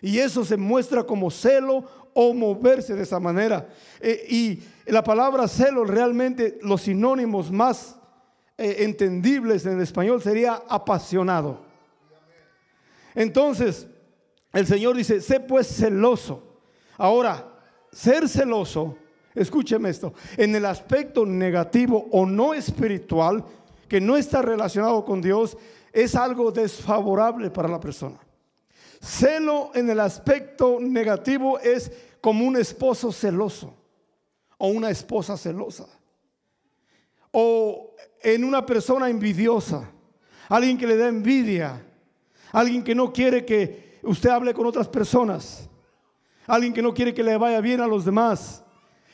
Y 0.00 0.18
eso 0.18 0.44
se 0.44 0.56
muestra 0.56 1.04
como 1.04 1.30
celo 1.30 1.84
o 2.14 2.34
moverse 2.34 2.94
de 2.94 3.02
esa 3.02 3.20
manera. 3.20 3.68
Eh, 4.00 4.26
y 4.28 4.90
la 4.90 5.02
palabra 5.02 5.48
celo 5.48 5.84
realmente, 5.84 6.58
los 6.62 6.82
sinónimos 6.82 7.50
más 7.50 7.96
eh, 8.62 8.84
entendibles 8.84 9.66
en 9.66 9.80
español 9.80 10.22
sería 10.22 10.62
apasionado. 10.68 11.60
Entonces, 13.12 13.88
el 14.52 14.68
Señor 14.68 14.96
dice, 14.96 15.20
sé 15.20 15.40
pues 15.40 15.66
celoso. 15.66 16.60
Ahora, 16.96 17.58
ser 17.90 18.28
celoso, 18.28 18.96
escúcheme 19.34 19.90
esto, 19.90 20.14
en 20.36 20.54
el 20.54 20.64
aspecto 20.64 21.26
negativo 21.26 22.06
o 22.12 22.24
no 22.24 22.54
espiritual, 22.54 23.44
que 23.88 24.00
no 24.00 24.16
está 24.16 24.42
relacionado 24.42 25.04
con 25.04 25.20
Dios, 25.20 25.58
es 25.92 26.14
algo 26.14 26.52
desfavorable 26.52 27.50
para 27.50 27.68
la 27.68 27.80
persona. 27.80 28.20
Celo 29.00 29.72
en 29.74 29.90
el 29.90 29.98
aspecto 29.98 30.78
negativo 30.80 31.58
es 31.58 31.90
como 32.20 32.46
un 32.46 32.56
esposo 32.56 33.10
celoso 33.10 33.74
o 34.56 34.68
una 34.68 34.90
esposa 34.90 35.36
celosa 35.36 35.88
o 37.32 37.94
en 38.22 38.44
una 38.44 38.64
persona 38.64 39.08
envidiosa, 39.08 39.90
alguien 40.48 40.78
que 40.78 40.86
le 40.86 40.96
da 40.96 41.08
envidia, 41.08 41.84
alguien 42.52 42.84
que 42.84 42.94
no 42.94 43.12
quiere 43.12 43.44
que 43.44 43.98
usted 44.02 44.30
hable 44.30 44.54
con 44.54 44.66
otras 44.66 44.86
personas, 44.86 45.68
alguien 46.46 46.72
que 46.72 46.82
no 46.82 46.94
quiere 46.94 47.14
que 47.14 47.22
le 47.22 47.36
vaya 47.36 47.60
bien 47.60 47.80
a 47.80 47.86
los 47.86 48.04
demás, 48.04 48.62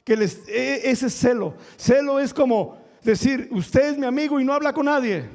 que 0.05 0.17
les, 0.17 0.47
e- 0.49 0.91
ese 0.91 1.09
celo, 1.09 1.55
celo 1.77 2.19
es 2.19 2.35
como 2.35 2.79
decir, 3.03 3.49
usted 3.53 3.91
es 3.93 3.99
mi 3.99 4.07
amigo 4.07 4.41
y 4.41 4.45
no 4.45 4.53
habla 4.53 4.73
con 4.73 4.87
nadie. 4.87 5.29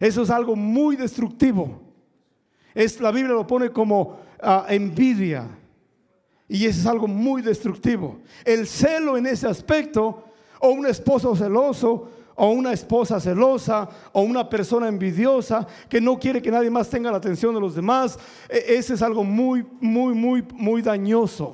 Eso 0.00 0.22
es 0.22 0.30
algo 0.30 0.54
muy 0.54 0.96
destructivo. 0.96 1.82
Es, 2.74 3.00
la 3.00 3.10
Biblia 3.10 3.34
lo 3.34 3.46
pone 3.46 3.70
como 3.70 4.20
ah, 4.40 4.66
envidia. 4.68 5.57
Y 6.48 6.64
eso 6.64 6.80
es 6.80 6.86
algo 6.86 7.06
muy 7.06 7.42
destructivo. 7.42 8.18
El 8.44 8.66
celo 8.66 9.16
en 9.16 9.26
ese 9.26 9.46
aspecto, 9.46 10.24
o 10.60 10.70
un 10.70 10.86
esposo 10.86 11.36
celoso, 11.36 12.10
o 12.40 12.50
una 12.50 12.72
esposa 12.72 13.20
celosa, 13.20 13.88
o 14.12 14.22
una 14.22 14.48
persona 14.48 14.88
envidiosa 14.88 15.66
que 15.88 16.00
no 16.00 16.18
quiere 16.18 16.40
que 16.40 16.50
nadie 16.52 16.70
más 16.70 16.88
tenga 16.88 17.10
la 17.10 17.18
atención 17.18 17.52
de 17.52 17.60
los 17.60 17.74
demás, 17.74 18.16
e- 18.48 18.76
ese 18.76 18.94
es 18.94 19.02
algo 19.02 19.24
muy, 19.24 19.66
muy, 19.80 20.14
muy, 20.14 20.44
muy 20.54 20.80
dañoso. 20.80 21.52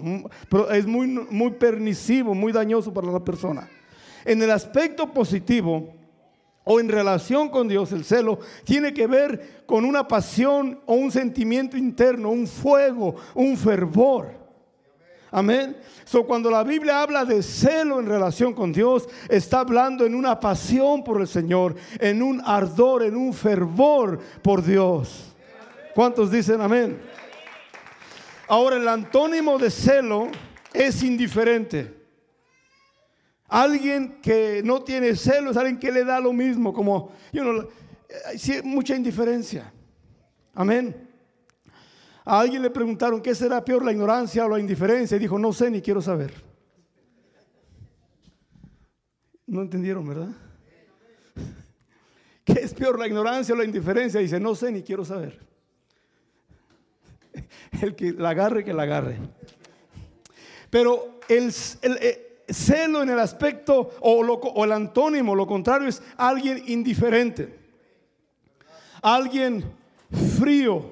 Pero 0.49 0.71
Es 0.71 0.87
muy, 0.87 1.07
muy 1.09 1.51
permisivo, 1.53 2.35
muy 2.35 2.53
dañoso 2.53 2.93
para 2.93 3.11
la 3.11 3.25
persona. 3.25 3.69
En 4.25 4.43
el 4.43 4.51
aspecto 4.51 5.13
positivo, 5.13 5.89
o 6.65 6.81
en 6.81 6.89
relación 6.89 7.49
con 7.49 7.67
Dios, 7.67 7.93
el 7.93 8.05
celo 8.05 8.39
tiene 8.65 8.95
que 8.95 9.07
ver 9.07 9.65
con 9.67 9.85
una 9.85 10.07
pasión 10.07 10.79
o 10.87 10.95
un 10.95 11.11
sentimiento 11.11 11.77
interno, 11.77 12.31
un 12.31 12.47
fuego, 12.47 13.17
un 13.35 13.57
fervor. 13.57 14.44
Amén. 15.35 15.77
So, 16.05 16.25
cuando 16.25 16.49
la 16.49 16.63
Biblia 16.63 17.03
habla 17.03 17.25
de 17.25 17.43
celo 17.43 17.99
en 17.99 18.07
relación 18.07 18.55
con 18.55 18.73
Dios, 18.73 19.09
está 19.29 19.59
hablando 19.61 20.07
en 20.07 20.15
una 20.15 20.39
pasión 20.39 21.03
por 21.03 21.21
el 21.21 21.27
Señor, 21.27 21.75
en 21.99 22.23
un 22.23 22.41
ardor, 22.45 23.03
en 23.03 23.17
un 23.17 23.35
fervor 23.35 24.21
por 24.43 24.63
Dios. 24.63 25.35
¿Cuántos 25.93 26.31
dicen 26.31 26.61
amén? 26.61 27.03
Ahora, 28.47 28.77
el 28.77 28.87
antónimo 28.87 29.59
de 29.59 29.71
celo 29.71 30.29
es 30.73 31.03
indiferente. 31.03 31.93
Alguien 33.49 34.21
que 34.23 34.63
no 34.65 34.85
tiene 34.85 35.17
celo 35.17 35.51
es 35.51 35.57
alguien 35.57 35.81
que 35.81 35.91
le 35.91 36.05
da 36.05 36.21
lo 36.21 36.33
mismo, 36.33 36.73
como 36.73 37.11
you 37.33 37.43
know, 37.43 37.69
eh, 38.09 38.39
sí, 38.39 38.61
mucha 38.63 38.95
indiferencia. 38.95 39.73
Amén. 40.55 41.04
A 42.25 42.41
alguien 42.41 42.63
le 42.63 42.71
preguntaron 42.71 43.21
qué 43.21 43.35
será 43.35 43.63
peor, 43.63 43.85
la 43.85 43.93
ignorancia 43.93 44.47
o 44.47 44.49
la 44.49 44.59
indiferencia, 44.59 45.17
y 45.17 45.21
dijo, 45.21 45.39
no 45.39 45.53
sé 45.53 45.71
ni 45.71 45.83
quiero 45.83 46.01
saber. 46.01 46.33
No 49.47 49.61
entendieron, 49.61 50.09
¿verdad? 50.09 50.31
¿Qué 52.45 52.53
es 52.55 52.73
peor, 52.73 52.99
la 52.99 53.07
ignorancia 53.07 53.55
o 53.55 53.59
la 53.59 53.65
indiferencia? 53.65 54.21
Dice, 54.21 54.41
no 54.41 54.55
sé 54.55 54.73
ni 54.73 54.83
quiero 54.83 55.05
saber. 55.05 55.39
El 57.83 57.95
que 57.95 58.13
la 58.13 58.31
agarre, 58.31 58.65
que 58.65 58.73
la 58.73 58.85
agarre. 58.85 59.19
Pero 60.71 61.21
el, 61.29 61.53
eh, 61.83 62.43
celo 62.49 63.03
en 63.03 63.11
el 63.11 63.19
aspecto 63.21 63.93
o, 64.01 64.21
o 64.21 64.65
el 64.65 64.73
antónimo, 64.73 65.35
lo 65.35 65.47
contrario, 65.47 65.89
es 65.89 66.03
alguien 66.17 66.65
indiferente, 66.67 67.57
alguien 69.01 69.65
frío, 70.37 70.91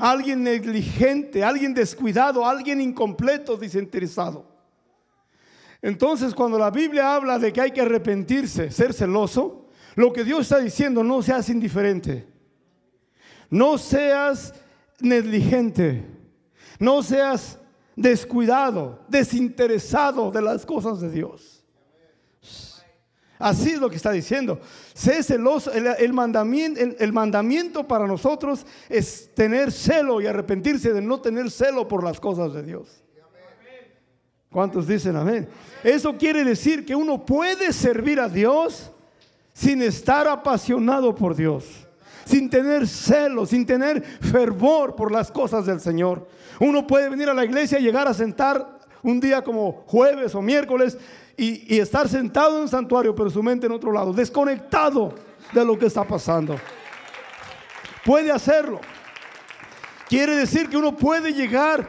alguien 0.00 0.42
negligente, 0.42 1.44
alguien 1.44 1.74
descuidado, 1.74 2.46
alguien 2.46 2.80
incompleto, 2.80 3.56
desinteresado. 3.56 4.46
Entonces, 5.82 6.34
cuando 6.34 6.58
la 6.58 6.70
Biblia 6.70 7.14
habla 7.14 7.38
de 7.38 7.52
que 7.52 7.60
hay 7.60 7.70
que 7.70 7.80
arrepentirse, 7.80 8.70
ser 8.70 8.92
celoso, 8.92 9.68
lo 9.94 10.12
que 10.12 10.24
Dios 10.24 10.42
está 10.42 10.58
diciendo, 10.58 11.02
no 11.02 11.22
seas 11.22 11.48
indiferente, 11.48 12.26
no 13.48 13.78
seas 13.78 14.54
negligente, 15.00 16.04
no 16.78 17.02
seas 17.02 17.58
descuidado, 17.96 19.04
desinteresado 19.08 20.30
de 20.30 20.42
las 20.42 20.64
cosas 20.64 21.00
de 21.00 21.10
Dios. 21.10 21.59
Así 23.40 23.70
es 23.70 23.80
lo 23.80 23.90
que 23.90 23.96
está 23.96 24.12
diciendo. 24.12 24.60
Sé 24.94 25.22
celoso. 25.24 25.72
El, 25.72 25.86
el 25.98 26.12
mandamiento, 26.12 26.78
el- 26.80 26.94
el 27.00 27.12
mandamiento 27.12 27.88
para 27.88 28.06
nosotros 28.06 28.64
es 28.88 29.30
tener 29.34 29.72
celo 29.72 30.20
y 30.20 30.26
arrepentirse 30.28 30.92
de 30.92 31.00
no 31.00 31.20
tener 31.20 31.50
celo 31.50 31.88
por 31.88 32.04
las 32.04 32.20
cosas 32.20 32.52
de 32.52 32.62
Dios. 32.62 33.02
¿Cuántos 34.52 34.86
dicen 34.86 35.16
amén? 35.16 35.48
Eso 35.84 36.16
quiere 36.18 36.44
decir 36.44 36.84
que 36.84 36.94
uno 36.94 37.24
puede 37.24 37.72
servir 37.72 38.18
a 38.20 38.28
Dios 38.28 38.90
sin 39.52 39.80
estar 39.82 40.26
apasionado 40.26 41.14
por 41.14 41.36
Dios, 41.36 41.64
sin 42.24 42.50
tener 42.50 42.88
celo, 42.88 43.46
sin 43.46 43.64
tener 43.64 44.02
fervor 44.02 44.96
por 44.96 45.12
las 45.12 45.30
cosas 45.30 45.66
del 45.66 45.80
Señor. 45.80 46.26
Uno 46.58 46.86
puede 46.86 47.08
venir 47.08 47.28
a 47.28 47.34
la 47.34 47.44
iglesia 47.44 47.78
y 47.78 47.82
llegar 47.84 48.08
a 48.08 48.14
sentar 48.14 48.80
un 49.02 49.20
día 49.20 49.42
como 49.42 49.84
jueves 49.86 50.34
o 50.34 50.42
miércoles 50.42 50.98
y, 51.40 51.78
estar 51.78 52.06
sentado 52.06 52.56
en 52.56 52.62
un 52.62 52.68
santuario, 52.68 53.14
pero 53.14 53.30
su 53.30 53.42
mente 53.42 53.66
en 53.66 53.72
otro 53.72 53.90
lado, 53.90 54.12
desconectado 54.12 55.14
de 55.54 55.64
lo 55.64 55.78
que 55.78 55.86
está 55.86 56.04
pasando. 56.04 56.56
Puede 58.04 58.30
hacerlo. 58.30 58.80
Quiere 60.06 60.36
decir 60.36 60.68
que 60.68 60.76
uno 60.76 60.94
puede 60.94 61.32
llegar 61.32 61.88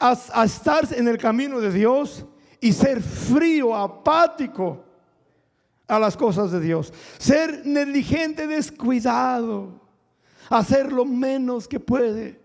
a, 0.00 0.18
a 0.32 0.44
estar 0.44 0.88
en 0.92 1.06
el 1.06 1.16
camino 1.16 1.60
de 1.60 1.70
Dios 1.70 2.24
y 2.60 2.72
ser 2.72 3.00
frío, 3.00 3.76
apático 3.76 4.84
a 5.86 5.98
las 6.00 6.16
cosas 6.16 6.50
de 6.50 6.58
Dios. 6.58 6.92
Ser 7.18 7.64
negligente, 7.64 8.48
descuidado. 8.48 9.80
Hacer 10.50 10.92
lo 10.92 11.04
menos 11.04 11.68
que 11.68 11.78
puede. 11.78 12.40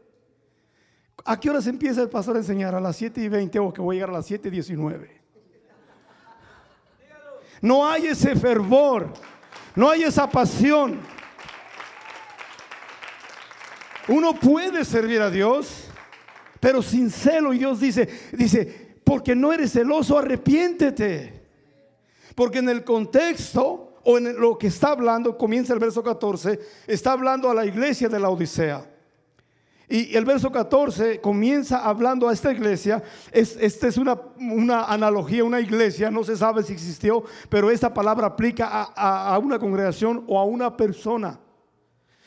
¿A 1.26 1.40
qué 1.40 1.50
horas 1.50 1.66
empieza 1.66 2.02
el 2.02 2.10
pastor 2.10 2.36
a 2.36 2.40
enseñar? 2.40 2.76
A 2.76 2.80
las 2.80 2.98
7 2.98 3.22
y 3.22 3.30
20 3.30 3.58
o 3.60 3.74
que 3.74 3.82
voy 3.82 3.96
a 3.96 3.98
llegar 3.98 4.10
a 4.12 4.18
las 4.20 4.28
7 4.28 4.50
y 4.50 4.52
19. 4.52 5.23
No 7.64 7.88
hay 7.88 8.08
ese 8.08 8.36
fervor. 8.36 9.14
No 9.74 9.90
hay 9.90 10.04
esa 10.04 10.30
pasión. 10.30 11.00
Uno 14.10 14.34
puede 14.34 14.84
servir 14.84 15.22
a 15.22 15.30
Dios, 15.30 15.86
pero 16.60 16.82
sin 16.82 17.10
celo. 17.10 17.54
Y 17.54 17.60
Dios 17.60 17.80
dice, 17.80 18.10
dice, 18.34 18.98
porque 19.06 19.34
no 19.34 19.54
eres 19.54 19.72
celoso, 19.72 20.18
arrepiéntete. 20.18 21.42
Porque 22.36 22.60
en 22.60 22.68
el 22.68 22.84
contexto 22.84 24.02
o 24.04 24.18
en 24.18 24.38
lo 24.38 24.58
que 24.58 24.68
está 24.68 24.90
hablando, 24.90 25.38
comienza 25.38 25.72
el 25.72 25.80
verso 25.80 26.04
14, 26.04 26.60
está 26.86 27.14
hablando 27.14 27.50
a 27.50 27.54
la 27.54 27.66
iglesia 27.66 28.10
de 28.10 28.20
la 28.20 28.28
Odisea. 28.28 28.93
Y 29.90 30.16
el 30.16 30.26
verso 30.26 30.52
14 30.52 31.20
comienza 31.20 31.80
hablando 31.80 32.30
a 32.30 32.34
esta 32.34 32.52
iglesia. 32.52 33.04
Es, 33.32 33.58
esta 33.60 33.88
es 33.88 33.98
una, 33.98 34.18
una, 34.38 34.86
analogía, 34.86 35.44
una 35.44 35.60
iglesia, 35.60 36.10
no 36.10 36.24
se 36.24 36.38
sabe 36.38 36.64
si 36.64 36.74
existió, 36.74 37.24
pero 37.50 37.70
esta 37.70 37.94
palabra 37.94 38.28
aplica 38.28 38.68
a, 38.68 39.34
a, 39.34 39.38
una 39.40 39.60
congregación 39.60 40.24
o 40.28 40.40
a 40.40 40.46
una 40.46 40.76
persona. 40.76 41.40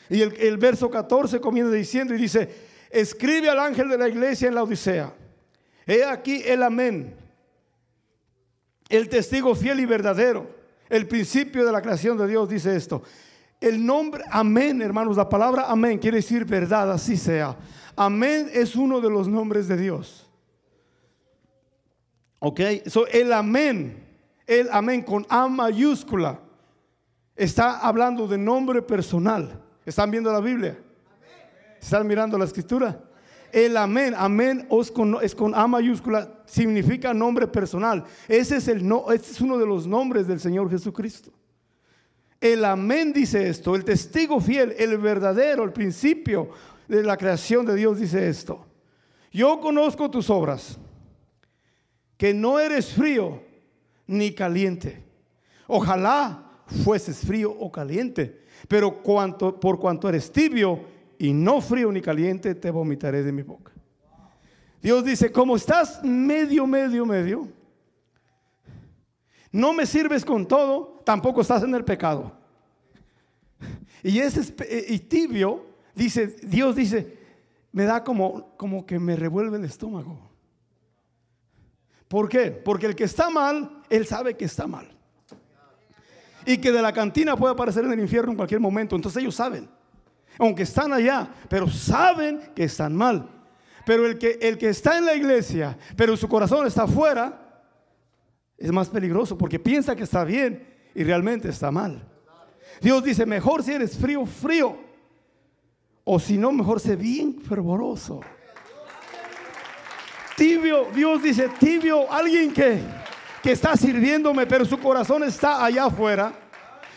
Y 0.09 0.21
el, 0.21 0.33
el 0.39 0.57
verso 0.57 0.89
14 0.89 1.41
comienza 1.41 1.73
diciendo 1.73 2.13
y 2.13 2.17
dice, 2.17 2.49
escribe 2.91 3.49
al 3.49 3.59
ángel 3.59 3.89
de 3.89 3.97
la 3.97 4.07
iglesia 4.07 4.47
en 4.47 4.55
la 4.55 4.63
Odisea. 4.63 5.13
He 5.85 6.03
aquí 6.03 6.43
el 6.45 6.63
amén, 6.63 7.15
el 8.89 9.09
testigo 9.09 9.55
fiel 9.55 9.79
y 9.79 9.85
verdadero, 9.85 10.49
el 10.89 11.07
principio 11.07 11.65
de 11.65 11.71
la 11.71 11.81
creación 11.81 12.17
de 12.17 12.27
Dios 12.27 12.47
dice 12.47 12.75
esto. 12.75 13.03
El 13.59 13.83
nombre 13.83 14.23
amén, 14.29 14.81
hermanos, 14.81 15.17
la 15.17 15.27
palabra 15.27 15.65
amén 15.67 15.97
quiere 15.97 16.17
decir 16.17 16.45
verdad, 16.45 16.91
así 16.91 17.17
sea. 17.17 17.55
Amén 17.95 18.49
es 18.53 18.75
uno 18.75 19.01
de 19.01 19.09
los 19.09 19.27
nombres 19.27 19.67
de 19.67 19.77
Dios. 19.77 20.29
Ok, 22.39 22.61
so 22.85 23.07
el 23.07 23.33
amén, 23.33 24.05
el 24.45 24.69
amén 24.71 25.01
con 25.01 25.25
A 25.27 25.47
mayúscula, 25.47 26.39
está 27.35 27.79
hablando 27.79 28.27
de 28.27 28.37
nombre 28.37 28.81
personal. 28.81 29.63
¿Están 29.83 30.11
viendo 30.11 30.31
la 30.31 30.39
Biblia? 30.39 30.77
¿Están 31.81 32.05
mirando 32.05 32.37
la 32.37 32.45
escritura? 32.45 33.01
El 33.51 33.75
amén, 33.77 34.13
amén 34.15 34.67
es 35.21 35.33
con, 35.33 35.55
A 35.55 35.67
mayúscula, 35.67 36.29
significa 36.45 37.13
nombre 37.13 37.47
personal. 37.47 38.03
Ese 38.27 38.57
es, 38.57 38.67
el 38.67 38.87
no, 38.87 39.11
este 39.11 39.31
es 39.31 39.41
uno 39.41 39.57
de 39.57 39.65
los 39.65 39.87
nombres 39.87 40.27
del 40.27 40.39
Señor 40.39 40.69
Jesucristo. 40.69 41.31
El 42.39 42.65
amén 42.65 43.13
dice 43.13 43.49
esto, 43.49 43.75
el 43.75 43.83
testigo 43.83 44.39
fiel, 44.39 44.75
el 44.77 44.97
verdadero, 44.97 45.63
el 45.63 45.73
principio 45.73 46.49
de 46.87 47.03
la 47.03 47.17
creación 47.17 47.65
de 47.65 47.75
Dios 47.75 47.99
dice 47.99 48.29
esto. 48.29 48.65
Yo 49.31 49.59
conozco 49.59 50.09
tus 50.09 50.29
obras, 50.29 50.77
que 52.17 52.33
no 52.33 52.59
eres 52.59 52.93
frío 52.93 53.41
ni 54.05 54.31
caliente. 54.31 55.03
Ojalá 55.67 56.63
fueses 56.83 57.19
frío 57.19 57.51
o 57.51 57.71
caliente, 57.71 58.45
pero 58.67 59.01
por 59.01 59.79
cuanto 59.79 60.09
eres 60.09 60.31
tibio 60.31 60.81
y 61.19 61.33
no 61.33 61.61
frío 61.61 61.91
ni 61.91 62.01
caliente, 62.01 62.55
te 62.55 62.69
vomitaré 62.71 63.23
de 63.23 63.31
mi 63.31 63.41
boca. 63.41 63.71
Dios 64.81 65.03
dice, 65.03 65.31
como 65.31 65.55
estás 65.55 66.03
medio, 66.03 66.67
medio, 66.67 67.05
medio, 67.05 67.47
no 69.57 69.73
me 69.73 69.87
sirves 69.87 70.23
con 70.23 70.47
todo, 70.47 71.01
tampoco 71.03 71.41
estás 71.41 71.63
en 71.63 71.73
el 71.73 71.83
pecado. 71.83 72.31
Y 74.03 74.19
ese 74.19 74.53
eh, 74.65 74.85
y 74.89 74.99
tibio, 74.99 75.65
dice, 75.95 76.27
Dios 76.43 76.75
dice, 76.75 77.17
me 77.71 77.85
da 77.85 78.03
como, 78.03 78.55
como 78.55 78.85
que 78.85 78.99
me 78.99 79.15
revuelve 79.15 79.57
el 79.57 79.65
estómago. 79.65 80.29
¿Por 82.07 82.29
qué? 82.29 82.51
Porque 82.51 82.85
el 82.85 82.95
que 82.95 83.05
está 83.05 83.31
mal, 83.31 83.81
él 83.89 84.05
sabe 84.05 84.37
que 84.37 84.45
está 84.45 84.67
mal. 84.67 84.95
Y 86.45 86.59
que 86.59 86.71
de 86.71 86.81
la 86.81 86.93
cantina 86.93 87.35
puede 87.35 87.53
aparecer 87.53 87.83
en 87.83 87.93
el 87.93 87.99
infierno 87.99 88.31
en 88.31 88.37
cualquier 88.37 88.61
momento. 88.61 88.95
Entonces 88.95 89.21
ellos 89.21 89.35
saben. 89.35 89.67
Aunque 90.37 90.63
están 90.63 90.93
allá, 90.93 91.29
pero 91.49 91.67
saben 91.67 92.51
que 92.55 92.65
están 92.65 92.95
mal. 92.95 93.27
Pero 93.87 94.05
el 94.05 94.19
que, 94.19 94.37
el 94.39 94.59
que 94.59 94.69
está 94.69 94.99
en 94.99 95.05
la 95.05 95.15
iglesia, 95.15 95.75
pero 95.95 96.15
su 96.15 96.29
corazón 96.29 96.67
está 96.67 96.83
afuera, 96.83 97.46
es 98.57 98.71
más 98.71 98.89
peligroso 98.89 99.37
porque 99.37 99.59
piensa 99.59 99.95
que 99.95 100.03
está 100.03 100.23
bien 100.23 100.67
y 100.95 101.03
realmente 101.03 101.49
está 101.49 101.71
mal. 101.71 102.07
Dios 102.81 103.03
dice, 103.03 103.25
mejor 103.25 103.63
si 103.63 103.73
eres 103.73 103.97
frío, 103.97 104.25
frío. 104.25 104.77
O 106.03 106.19
si 106.19 106.37
no, 106.37 106.51
mejor 106.51 106.79
sé 106.79 106.95
bien 106.95 107.39
fervoroso. 107.41 108.21
Tibio, 110.35 110.87
Dios 110.93 111.21
dice, 111.21 111.49
tibio, 111.59 112.11
alguien 112.11 112.53
que, 112.53 112.79
que 113.43 113.51
está 113.51 113.75
sirviéndome, 113.75 114.45
pero 114.45 114.65
su 114.65 114.77
corazón 114.79 115.23
está 115.23 115.63
allá 115.63 115.85
afuera. 115.85 116.33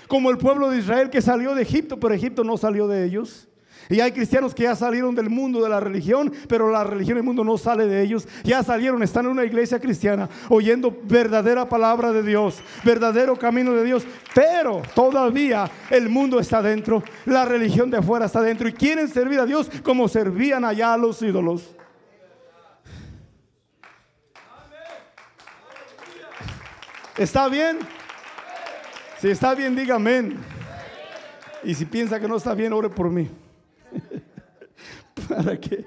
Como 0.07 0.31
el 0.31 0.39
pueblo 0.39 0.71
de 0.71 0.79
Israel 0.79 1.11
que 1.11 1.23
salió 1.23 1.55
de 1.55 1.63
Egipto, 1.63 1.99
pero 1.99 2.15
Egipto 2.15 2.45
no 2.45 2.57
salió 2.57 2.87
de 2.89 3.05
ellos. 3.05 3.50
Y 3.89 4.01
hay 4.01 4.13
cristianos 4.13 4.55
que 4.55 4.65
ya 4.65 4.77
salieron 4.77 5.15
del 5.15 5.31
mundo 5.31 5.63
de 5.63 5.69
la 5.69 5.81
religión, 5.81 6.33
pero 6.49 6.71
la 6.71 6.85
religión 6.85 7.17
del 7.17 7.25
mundo 7.25 7.43
no 7.43 7.59
sale 7.59 7.87
de 7.87 8.03
ellos. 8.03 8.29
Ya 8.45 8.63
salieron, 8.63 9.03
están 9.03 9.27
en 9.27 9.33
una 9.33 9.45
iglesia 9.45 9.81
cristiana, 9.81 10.29
oyendo 10.49 10.97
verdadera 11.05 11.69
palabra 11.69 12.13
de 12.13 12.23
Dios, 12.23 12.63
verdadero 12.85 13.37
camino 13.37 13.73
de 13.73 13.85
Dios, 13.85 14.05
pero 14.35 14.83
todavía 14.95 15.71
el 15.91 16.09
mundo 16.09 16.39
está 16.39 16.63
dentro, 16.63 17.03
la 17.25 17.45
religión 17.45 17.91
de 17.91 17.99
afuera 17.99 18.27
está 18.27 18.41
dentro 18.43 18.69
y 18.69 18.73
quieren 18.73 19.09
servir 19.09 19.41
a 19.41 19.47
Dios 19.47 19.71
como 19.83 20.09
servían 20.09 20.65
allá 20.65 20.95
a 20.95 20.99
los 20.99 21.21
ídolos. 21.23 21.75
¿Está 27.17 27.49
bien? 27.49 27.79
Si 29.21 29.29
está 29.29 29.55
bien, 29.55 29.77
diga 29.77 29.97
amén. 29.97 30.39
Y 31.63 31.75
si 31.75 31.85
piensa 31.85 32.19
que 32.19 32.27
no 32.27 32.37
está 32.37 32.55
bien, 32.55 32.73
ore 32.73 32.89
por 32.89 33.11
mí. 33.11 33.29
¿Para 35.37 35.59
que 35.59 35.87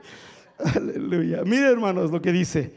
Aleluya. 0.75 1.43
Mire, 1.43 1.69
hermanos, 1.69 2.11
lo 2.11 2.21
que 2.21 2.31
dice. 2.31 2.73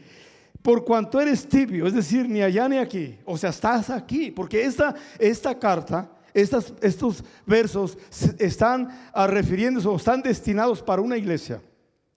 Por 0.61 0.83
cuanto 0.83 1.21
eres 1.21 1.47
tibio, 1.47 1.87
es 1.87 1.93
decir, 1.93 2.27
ni 2.27 2.41
allá 2.41 2.67
ni 2.67 2.77
aquí. 2.77 3.17
O 3.23 3.37
sea, 3.37 3.51
estás 3.51 3.89
aquí. 3.89 4.31
Porque 4.31 4.63
esta, 4.63 4.95
esta 5.17 5.57
carta, 5.57 6.09
estas, 6.33 6.73
estos 6.81 7.23
versos 7.45 7.97
están 8.39 8.89
refiriéndose 9.13 9.87
o 9.87 9.95
están 9.95 10.21
destinados 10.21 10.81
para 10.81 11.01
una 11.01 11.15
iglesia. 11.15 11.61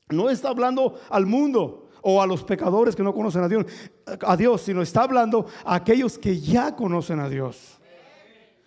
No 0.09 0.31
está 0.31 0.49
hablando 0.49 0.99
al 1.11 1.27
mundo 1.27 1.91
o 2.03 2.21
a 2.21 2.27
los 2.27 2.43
pecadores 2.43 2.97
que 2.97 3.03
no 3.05 3.15
conocen 3.15 3.45
a 3.45 3.49
Dios, 3.49 3.67
a 4.23 4.37
Dios, 4.37 4.63
sino 4.63 4.83
está 4.83 5.03
hablando 5.03 5.47
a 5.65 5.77
aquellos 5.77 6.19
que 6.19 6.41
ya 6.41 6.75
conocen 6.75 7.21
a 7.21 7.29
Dios. 7.29 7.79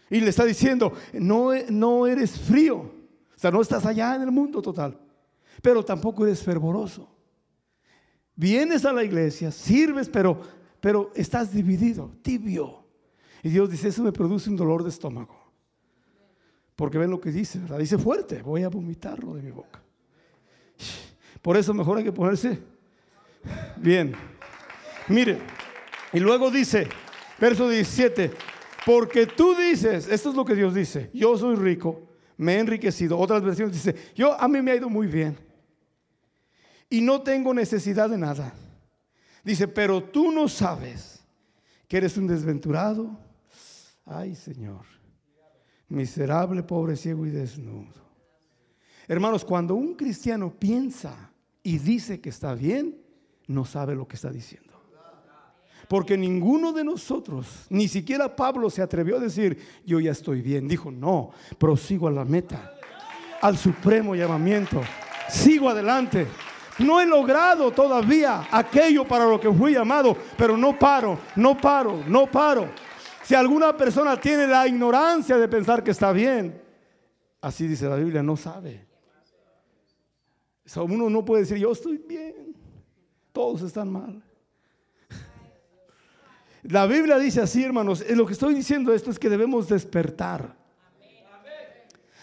Y 0.09 0.21
le 0.21 0.29
está 0.29 0.45
diciendo, 0.45 0.93
no, 1.13 1.49
no 1.69 2.07
eres 2.07 2.39
frío 2.39 3.03
sea, 3.43 3.51
no 3.51 3.61
estás 3.61 3.85
allá 3.85 4.15
en 4.15 4.21
el 4.21 4.31
mundo 4.31 4.61
total, 4.61 4.97
pero 5.61 5.83
tampoco 5.83 6.25
eres 6.25 6.41
fervoroso. 6.41 7.09
Vienes 8.35 8.85
a 8.85 8.93
la 8.93 9.03
iglesia, 9.03 9.51
sirves, 9.51 10.09
pero, 10.09 10.41
pero 10.79 11.11
estás 11.15 11.53
dividido, 11.53 12.11
tibio. 12.21 12.83
Y 13.43 13.49
Dios 13.49 13.69
dice, 13.69 13.89
eso 13.89 14.03
me 14.03 14.11
produce 14.11 14.49
un 14.49 14.55
dolor 14.55 14.83
de 14.83 14.89
estómago. 14.89 15.37
Porque 16.75 16.97
ven 16.97 17.11
lo 17.11 17.21
que 17.21 17.31
dice, 17.31 17.59
¿verdad? 17.59 17.77
Dice 17.77 17.97
fuerte, 17.97 18.41
voy 18.41 18.63
a 18.63 18.69
vomitarlo 18.69 19.35
de 19.35 19.43
mi 19.43 19.51
boca. 19.51 19.81
Por 21.41 21.57
eso 21.57 21.73
mejor 21.73 21.97
hay 21.97 22.03
que 22.03 22.11
ponerse 22.11 22.59
bien. 23.77 24.13
Mire, 25.09 25.39
y 26.13 26.19
luego 26.19 26.49
dice, 26.49 26.87
verso 27.39 27.69
17, 27.69 28.31
porque 28.85 29.27
tú 29.27 29.53
dices, 29.55 30.07
esto 30.07 30.29
es 30.29 30.35
lo 30.35 30.45
que 30.45 30.55
Dios 30.55 30.73
dice, 30.73 31.11
yo 31.13 31.37
soy 31.37 31.55
rico 31.55 32.12
me 32.43 32.55
he 32.55 32.59
enriquecido. 32.59 33.17
Otras 33.17 33.41
versiones 33.41 33.73
dice, 33.73 33.95
yo 34.13 34.39
a 34.39 34.47
mí 34.47 34.61
me 34.61 34.71
ha 34.71 34.75
ido 34.75 34.89
muy 34.89 35.07
bien 35.07 35.37
y 36.89 37.01
no 37.01 37.21
tengo 37.21 37.53
necesidad 37.53 38.09
de 38.09 38.17
nada. 38.17 38.53
Dice, 39.43 39.67
pero 39.67 40.03
tú 40.03 40.31
no 40.31 40.47
sabes 40.47 41.23
que 41.87 41.97
eres 41.97 42.17
un 42.17 42.27
desventurado. 42.27 43.17
Ay, 44.05 44.35
Señor, 44.35 44.85
miserable, 45.89 46.61
pobre, 46.63 46.95
ciego 46.95 47.25
y 47.25 47.31
desnudo. 47.31 48.03
Hermanos, 49.07 49.43
cuando 49.43 49.75
un 49.75 49.95
cristiano 49.95 50.53
piensa 50.57 51.31
y 51.61 51.77
dice 51.77 52.21
que 52.21 52.29
está 52.29 52.53
bien, 52.53 53.01
no 53.47 53.65
sabe 53.65 53.95
lo 53.95 54.07
que 54.07 54.15
está 54.15 54.29
diciendo. 54.29 54.72
Porque 55.93 56.17
ninguno 56.17 56.73
de 56.73 56.83
nosotros, 56.83 57.67
ni 57.69 57.87
siquiera 57.87 58.35
Pablo 58.35 58.71
se 58.71 58.81
atrevió 58.81 59.17
a 59.17 59.19
decir, 59.19 59.59
yo 59.85 59.99
ya 59.99 60.09
estoy 60.09 60.41
bien. 60.41 60.67
Dijo, 60.67 60.89
no, 60.89 61.29
prosigo 61.59 62.07
a 62.07 62.11
la 62.11 62.25
meta, 62.25 62.73
al 63.39 63.59
supremo 63.59 64.15
llamamiento. 64.15 64.81
Sigo 65.29 65.69
adelante. 65.69 66.25
No 66.79 66.99
he 66.99 67.05
logrado 67.05 67.69
todavía 67.69 68.47
aquello 68.49 69.07
para 69.07 69.27
lo 69.27 69.39
que 69.39 69.53
fui 69.53 69.73
llamado, 69.73 70.17
pero 70.35 70.57
no 70.57 70.79
paro, 70.79 71.19
no 71.35 71.55
paro, 71.55 72.03
no 72.07 72.25
paro. 72.25 72.69
Si 73.21 73.35
alguna 73.35 73.77
persona 73.77 74.19
tiene 74.19 74.47
la 74.47 74.67
ignorancia 74.67 75.37
de 75.37 75.47
pensar 75.47 75.83
que 75.83 75.91
está 75.91 76.11
bien, 76.11 76.59
así 77.39 77.67
dice 77.67 77.87
la 77.87 77.97
Biblia, 77.97 78.23
no 78.23 78.35
sabe. 78.35 78.87
Uno 80.75 81.07
no 81.07 81.23
puede 81.23 81.43
decir, 81.43 81.57
yo 81.57 81.71
estoy 81.71 81.99
bien, 81.99 82.55
todos 83.31 83.61
están 83.61 83.91
mal. 83.91 84.23
La 86.63 86.85
Biblia 86.85 87.17
dice 87.17 87.41
así, 87.41 87.63
hermanos, 87.63 88.03
lo 88.09 88.25
que 88.25 88.33
estoy 88.33 88.53
diciendo 88.53 88.93
esto 88.93 89.11
es 89.11 89.19
que 89.19 89.29
debemos 89.29 89.67
despertar. 89.67 90.55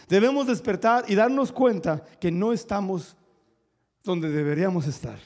Debemos 0.09 0.47
despertar 0.47 1.05
y 1.09 1.15
darnos 1.15 1.53
cuenta 1.53 2.03
que 2.19 2.33
no 2.33 2.53
estamos 2.53 3.17
donde 4.03 4.31
deberíamos 4.31 4.87
estar. 4.87 5.19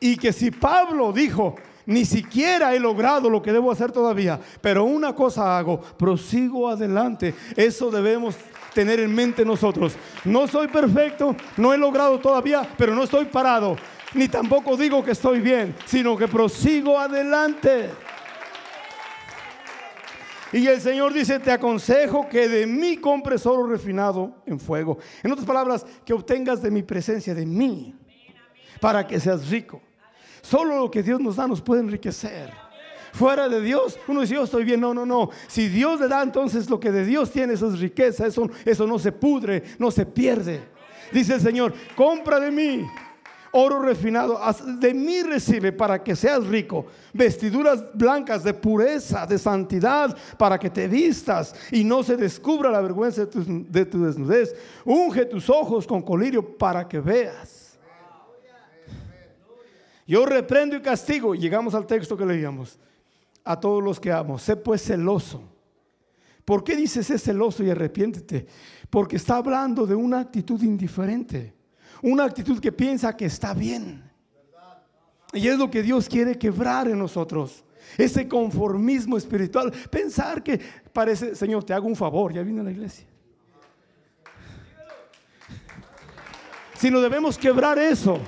Y 0.00 0.16
que 0.16 0.32
si 0.32 0.50
Pablo 0.50 1.12
dijo, 1.12 1.56
ni 1.86 2.04
siquiera 2.04 2.74
he 2.74 2.80
logrado 2.80 3.28
lo 3.28 3.42
que 3.42 3.52
debo 3.52 3.70
hacer 3.70 3.92
todavía, 3.92 4.40
pero 4.60 4.84
una 4.84 5.14
cosa 5.14 5.58
hago, 5.58 5.80
prosigo 5.80 6.68
adelante. 6.68 7.34
Eso 7.56 7.90
debemos 7.90 8.36
tener 8.72 9.00
en 9.00 9.14
mente 9.14 9.44
nosotros. 9.44 9.94
No 10.24 10.48
soy 10.48 10.68
perfecto, 10.68 11.36
no 11.56 11.74
he 11.74 11.78
logrado 11.78 12.18
todavía, 12.18 12.66
pero 12.78 12.94
no 12.94 13.02
estoy 13.04 13.26
parado. 13.26 13.76
Ni 14.14 14.28
tampoco 14.28 14.76
digo 14.76 15.04
que 15.04 15.10
estoy 15.10 15.40
bien, 15.40 15.74
sino 15.86 16.16
que 16.16 16.28
prosigo 16.28 16.98
adelante. 16.98 17.90
Y 20.52 20.68
el 20.68 20.80
Señor 20.80 21.12
dice, 21.12 21.40
te 21.40 21.50
aconsejo 21.50 22.28
que 22.28 22.48
de 22.48 22.64
mí 22.64 22.98
compres 22.98 23.44
oro 23.44 23.66
refinado 23.66 24.36
en 24.46 24.60
fuego. 24.60 24.98
En 25.24 25.32
otras 25.32 25.44
palabras, 25.44 25.84
que 26.04 26.12
obtengas 26.12 26.62
de 26.62 26.70
mi 26.70 26.84
presencia, 26.84 27.34
de 27.34 27.44
mí, 27.44 27.92
para 28.80 29.04
que 29.04 29.18
seas 29.18 29.48
rico. 29.48 29.82
Solo 30.42 30.78
lo 30.78 30.90
que 30.92 31.02
Dios 31.02 31.20
nos 31.20 31.34
da 31.34 31.48
nos 31.48 31.60
puede 31.60 31.80
enriquecer. 31.80 32.52
Fuera 33.12 33.48
de 33.48 33.60
Dios, 33.60 33.98
uno 34.06 34.20
dice, 34.20 34.34
yo 34.34 34.44
estoy 34.44 34.62
bien. 34.62 34.80
No, 34.80 34.94
no, 34.94 35.04
no. 35.04 35.30
Si 35.48 35.68
Dios 35.68 35.98
le 35.98 36.06
da, 36.06 36.22
entonces 36.22 36.70
lo 36.70 36.78
que 36.78 36.92
de 36.92 37.04
Dios 37.04 37.32
tiene, 37.32 37.54
eso 37.54 37.68
es 37.68 37.80
riqueza. 37.80 38.24
Eso, 38.24 38.48
eso 38.64 38.86
no 38.86 39.00
se 39.00 39.10
pudre, 39.10 39.62
no 39.80 39.90
se 39.90 40.06
pierde. 40.06 40.60
Dice 41.10 41.34
el 41.34 41.40
Señor, 41.40 41.74
compra 41.96 42.38
de 42.38 42.52
mí 42.52 42.86
oro 43.56 43.80
refinado, 43.80 44.40
de 44.80 44.92
mí 44.92 45.22
recibe 45.22 45.70
para 45.70 46.02
que 46.02 46.16
seas 46.16 46.44
rico, 46.46 46.86
vestiduras 47.12 47.84
blancas 47.94 48.42
de 48.42 48.52
pureza, 48.52 49.26
de 49.26 49.38
santidad, 49.38 50.16
para 50.36 50.58
que 50.58 50.70
te 50.70 50.88
vistas 50.88 51.54
y 51.70 51.84
no 51.84 52.02
se 52.02 52.16
descubra 52.16 52.70
la 52.70 52.80
vergüenza 52.80 53.24
de 53.24 53.26
tu, 53.28 53.44
de 53.46 53.86
tu 53.86 54.04
desnudez. 54.04 54.56
Unge 54.84 55.24
tus 55.26 55.48
ojos 55.48 55.86
con 55.86 56.02
colirio 56.02 56.58
para 56.58 56.88
que 56.88 56.98
veas. 56.98 57.78
Yo 60.04 60.26
reprendo 60.26 60.76
y 60.76 60.82
castigo, 60.82 61.34
llegamos 61.34 61.74
al 61.74 61.86
texto 61.86 62.16
que 62.16 62.26
leíamos, 62.26 62.78
a 63.44 63.58
todos 63.58 63.82
los 63.82 64.00
que 64.00 64.10
amo. 64.10 64.36
Sé 64.36 64.56
pues 64.56 64.82
celoso. 64.82 65.42
¿Por 66.44 66.64
qué 66.64 66.74
dices 66.74 67.06
sé 67.06 67.18
celoso 67.18 67.62
y 67.62 67.70
arrepiéntete? 67.70 68.46
Porque 68.90 69.16
está 69.16 69.36
hablando 69.36 69.86
de 69.86 69.94
una 69.94 70.18
actitud 70.18 70.60
indiferente 70.60 71.54
una 72.02 72.24
actitud 72.24 72.60
que 72.60 72.72
piensa 72.72 73.16
que 73.16 73.26
está 73.26 73.54
bien. 73.54 74.02
Y 75.32 75.48
es 75.48 75.58
lo 75.58 75.70
que 75.70 75.82
Dios 75.82 76.08
quiere 76.08 76.38
quebrar 76.38 76.88
en 76.88 76.98
nosotros. 76.98 77.64
Ese 77.98 78.28
conformismo 78.28 79.16
espiritual. 79.16 79.72
Pensar 79.90 80.42
que 80.42 80.60
parece, 80.92 81.34
Señor, 81.34 81.64
te 81.64 81.72
hago 81.72 81.86
un 81.86 81.96
favor, 81.96 82.32
ya 82.32 82.42
vine 82.42 82.60
a 82.60 82.64
la 82.64 82.70
iglesia. 82.70 83.06
Si 86.78 86.90
no 86.90 87.00
debemos 87.00 87.38
quebrar 87.38 87.78
eso 87.78 88.18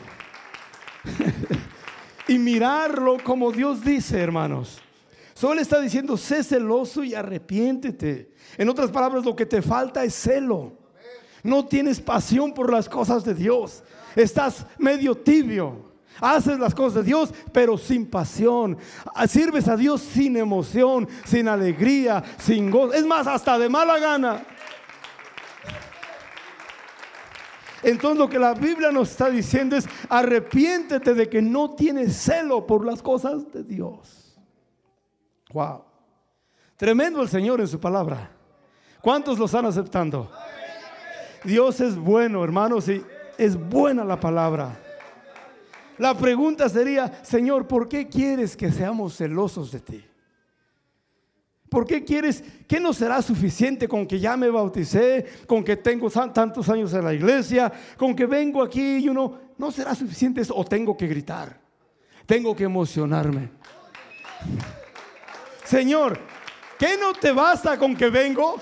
y 2.28 2.38
mirarlo 2.38 3.18
como 3.22 3.52
Dios 3.52 3.84
dice, 3.84 4.20
hermanos. 4.20 4.80
Solo 5.34 5.60
está 5.60 5.80
diciendo, 5.80 6.16
sé 6.16 6.42
celoso 6.42 7.04
y 7.04 7.14
arrepiéntete. 7.14 8.32
En 8.56 8.68
otras 8.70 8.90
palabras, 8.90 9.24
lo 9.24 9.36
que 9.36 9.44
te 9.44 9.60
falta 9.60 10.02
es 10.02 10.14
celo 10.14 10.75
no 11.46 11.64
tienes 11.64 12.00
pasión 12.00 12.52
por 12.52 12.70
las 12.70 12.88
cosas 12.88 13.24
de 13.24 13.34
Dios. 13.34 13.82
Estás 14.14 14.66
medio 14.78 15.14
tibio. 15.14 15.86
Haces 16.20 16.58
las 16.58 16.74
cosas 16.74 16.94
de 16.94 17.02
Dios, 17.04 17.32
pero 17.52 17.76
sin 17.76 18.06
pasión. 18.06 18.78
Sirves 19.28 19.68
a 19.68 19.76
Dios 19.76 20.00
sin 20.00 20.36
emoción, 20.36 21.08
sin 21.24 21.46
alegría, 21.46 22.24
sin 22.38 22.70
gozo. 22.70 22.94
Es 22.94 23.06
más, 23.06 23.26
hasta 23.26 23.58
de 23.58 23.68
mala 23.68 23.98
gana. 23.98 24.44
Entonces 27.82 28.18
lo 28.18 28.28
que 28.28 28.38
la 28.38 28.54
Biblia 28.54 28.90
nos 28.90 29.10
está 29.10 29.30
diciendo 29.30 29.76
es, 29.76 29.86
arrepiéntete 30.08 31.14
de 31.14 31.28
que 31.28 31.42
no 31.42 31.74
tienes 31.74 32.16
celo 32.16 32.66
por 32.66 32.84
las 32.84 33.02
cosas 33.02 33.52
de 33.52 33.62
Dios. 33.62 34.36
Wow. 35.52 35.84
Tremendo 36.76 37.22
el 37.22 37.28
Señor 37.28 37.60
en 37.60 37.68
su 37.68 37.78
palabra. 37.78 38.30
¿Cuántos 39.00 39.38
lo 39.38 39.44
están 39.44 39.66
aceptando? 39.66 40.30
Dios 41.46 41.80
es 41.80 41.96
bueno, 41.96 42.42
hermanos, 42.42 42.88
y 42.88 43.02
es 43.38 43.56
buena 43.56 44.04
la 44.04 44.18
palabra. 44.18 44.76
La 45.96 46.16
pregunta 46.16 46.68
sería, 46.68 47.20
Señor, 47.24 47.66
¿por 47.66 47.88
qué 47.88 48.08
quieres 48.08 48.56
que 48.56 48.70
seamos 48.70 49.16
celosos 49.16 49.72
de 49.72 49.80
ti? 49.80 50.04
¿Por 51.70 51.86
qué 51.86 52.04
quieres? 52.04 52.44
¿Qué 52.68 52.78
no 52.78 52.92
será 52.92 53.22
suficiente 53.22 53.88
con 53.88 54.06
que 54.06 54.20
ya 54.20 54.36
me 54.36 54.50
bauticé, 54.50 55.24
con 55.46 55.64
que 55.64 55.76
tengo 55.76 56.10
tantos 56.10 56.68
años 56.68 56.92
en 56.92 57.04
la 57.04 57.14
iglesia, 57.14 57.72
con 57.96 58.14
que 58.14 58.26
vengo 58.26 58.62
aquí 58.62 58.98
y 58.98 59.08
uno, 59.08 59.38
no 59.56 59.70
será 59.70 59.94
suficiente 59.94 60.40
eso? 60.40 60.54
¿O 60.54 60.64
tengo 60.64 60.96
que 60.96 61.06
gritar? 61.06 61.58
Tengo 62.26 62.54
que 62.54 62.64
emocionarme. 62.64 63.50
Señor, 65.64 66.18
¿qué 66.78 66.96
no 66.98 67.12
te 67.12 67.32
basta 67.32 67.78
con 67.78 67.96
que 67.96 68.10
vengo? 68.10 68.56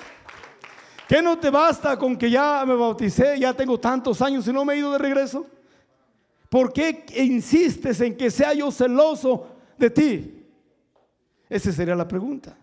¿Qué 1.08 1.20
no 1.20 1.38
te 1.38 1.50
basta 1.50 1.98
con 1.98 2.16
que 2.16 2.30
ya 2.30 2.64
me 2.66 2.74
bauticé, 2.74 3.38
ya 3.38 3.52
tengo 3.52 3.78
tantos 3.78 4.22
años 4.22 4.46
y 4.48 4.52
no 4.52 4.64
me 4.64 4.74
he 4.74 4.78
ido 4.78 4.92
de 4.92 4.98
regreso? 4.98 5.46
¿Por 6.48 6.72
qué 6.72 7.04
insistes 7.16 8.00
en 8.00 8.16
que 8.16 8.30
sea 8.30 8.54
yo 8.54 8.70
celoso 8.70 9.48
de 9.76 9.90
ti? 9.90 10.46
Esa 11.48 11.72
sería 11.72 11.94
la 11.94 12.08
pregunta. 12.08 12.56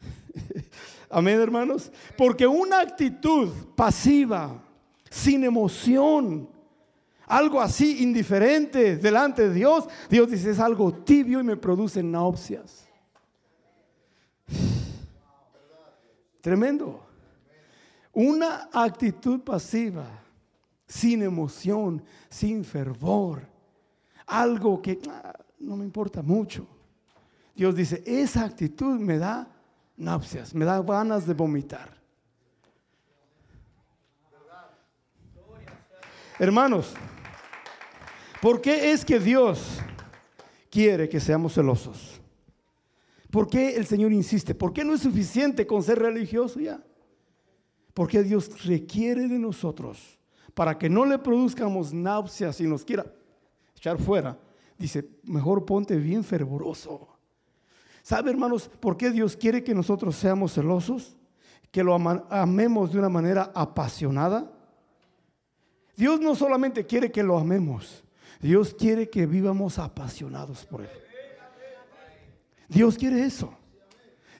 Amén, 1.10 1.40
hermanos. 1.40 1.90
Porque 2.16 2.46
una 2.46 2.80
actitud 2.80 3.50
pasiva, 3.74 4.62
sin 5.10 5.44
emoción, 5.44 6.48
algo 7.26 7.60
así 7.60 8.02
indiferente 8.02 8.96
delante 8.96 9.48
de 9.48 9.54
Dios, 9.54 9.84
Dios 10.08 10.30
dice 10.30 10.50
es 10.50 10.58
algo 10.58 10.92
tibio 10.92 11.40
y 11.40 11.44
me 11.44 11.56
produce 11.56 12.02
náuseas. 12.02 12.86
Tremendo. 16.40 17.09
Una 18.12 18.68
actitud 18.72 19.40
pasiva, 19.40 20.06
sin 20.86 21.22
emoción, 21.22 22.02
sin 22.28 22.64
fervor, 22.64 23.46
algo 24.26 24.82
que 24.82 24.98
ah, 25.08 25.32
no 25.60 25.76
me 25.76 25.84
importa 25.84 26.22
mucho. 26.22 26.66
Dios 27.54 27.74
dice, 27.74 28.02
esa 28.06 28.44
actitud 28.44 28.98
me 28.98 29.18
da 29.18 29.48
náuseas, 29.96 30.54
me 30.54 30.64
da 30.64 30.80
ganas 30.82 31.26
de 31.26 31.34
vomitar. 31.34 32.00
Hermanos, 36.38 36.94
¿por 38.40 38.60
qué 38.62 38.92
es 38.92 39.04
que 39.04 39.20
Dios 39.20 39.78
quiere 40.70 41.08
que 41.08 41.20
seamos 41.20 41.52
celosos? 41.52 42.20
¿Por 43.30 43.48
qué 43.48 43.76
el 43.76 43.86
Señor 43.86 44.10
insiste? 44.12 44.54
¿Por 44.54 44.72
qué 44.72 44.82
no 44.82 44.94
es 44.94 45.02
suficiente 45.02 45.66
con 45.66 45.82
ser 45.82 45.98
religioso 45.98 46.58
ya? 46.58 46.82
Porque 47.94 48.22
Dios 48.22 48.64
requiere 48.64 49.28
de 49.28 49.38
nosotros 49.38 50.18
para 50.54 50.78
que 50.78 50.88
no 50.88 51.04
le 51.04 51.18
produzcamos 51.18 51.92
náuseas 51.92 52.60
y 52.60 52.66
nos 52.66 52.84
quiera 52.84 53.06
echar 53.76 53.98
fuera. 53.98 54.38
Dice, 54.78 55.08
mejor 55.24 55.64
ponte 55.64 55.96
bien 55.96 56.24
fervoroso. 56.24 57.08
¿Sabe, 58.02 58.30
hermanos, 58.30 58.70
por 58.80 58.96
qué 58.96 59.10
Dios 59.10 59.36
quiere 59.36 59.62
que 59.62 59.74
nosotros 59.74 60.16
seamos 60.16 60.54
celosos? 60.54 61.16
Que 61.70 61.84
lo 61.84 61.94
amemos 61.94 62.92
de 62.92 62.98
una 62.98 63.08
manera 63.08 63.52
apasionada. 63.54 64.50
Dios 65.96 66.20
no 66.20 66.34
solamente 66.34 66.86
quiere 66.86 67.12
que 67.12 67.22
lo 67.22 67.38
amemos, 67.38 68.02
Dios 68.40 68.74
quiere 68.74 69.10
que 69.10 69.26
vivamos 69.26 69.78
apasionados 69.78 70.64
por 70.64 70.80
Él. 70.80 70.88
Dios 72.68 72.96
quiere 72.96 73.22
eso. 73.22 73.54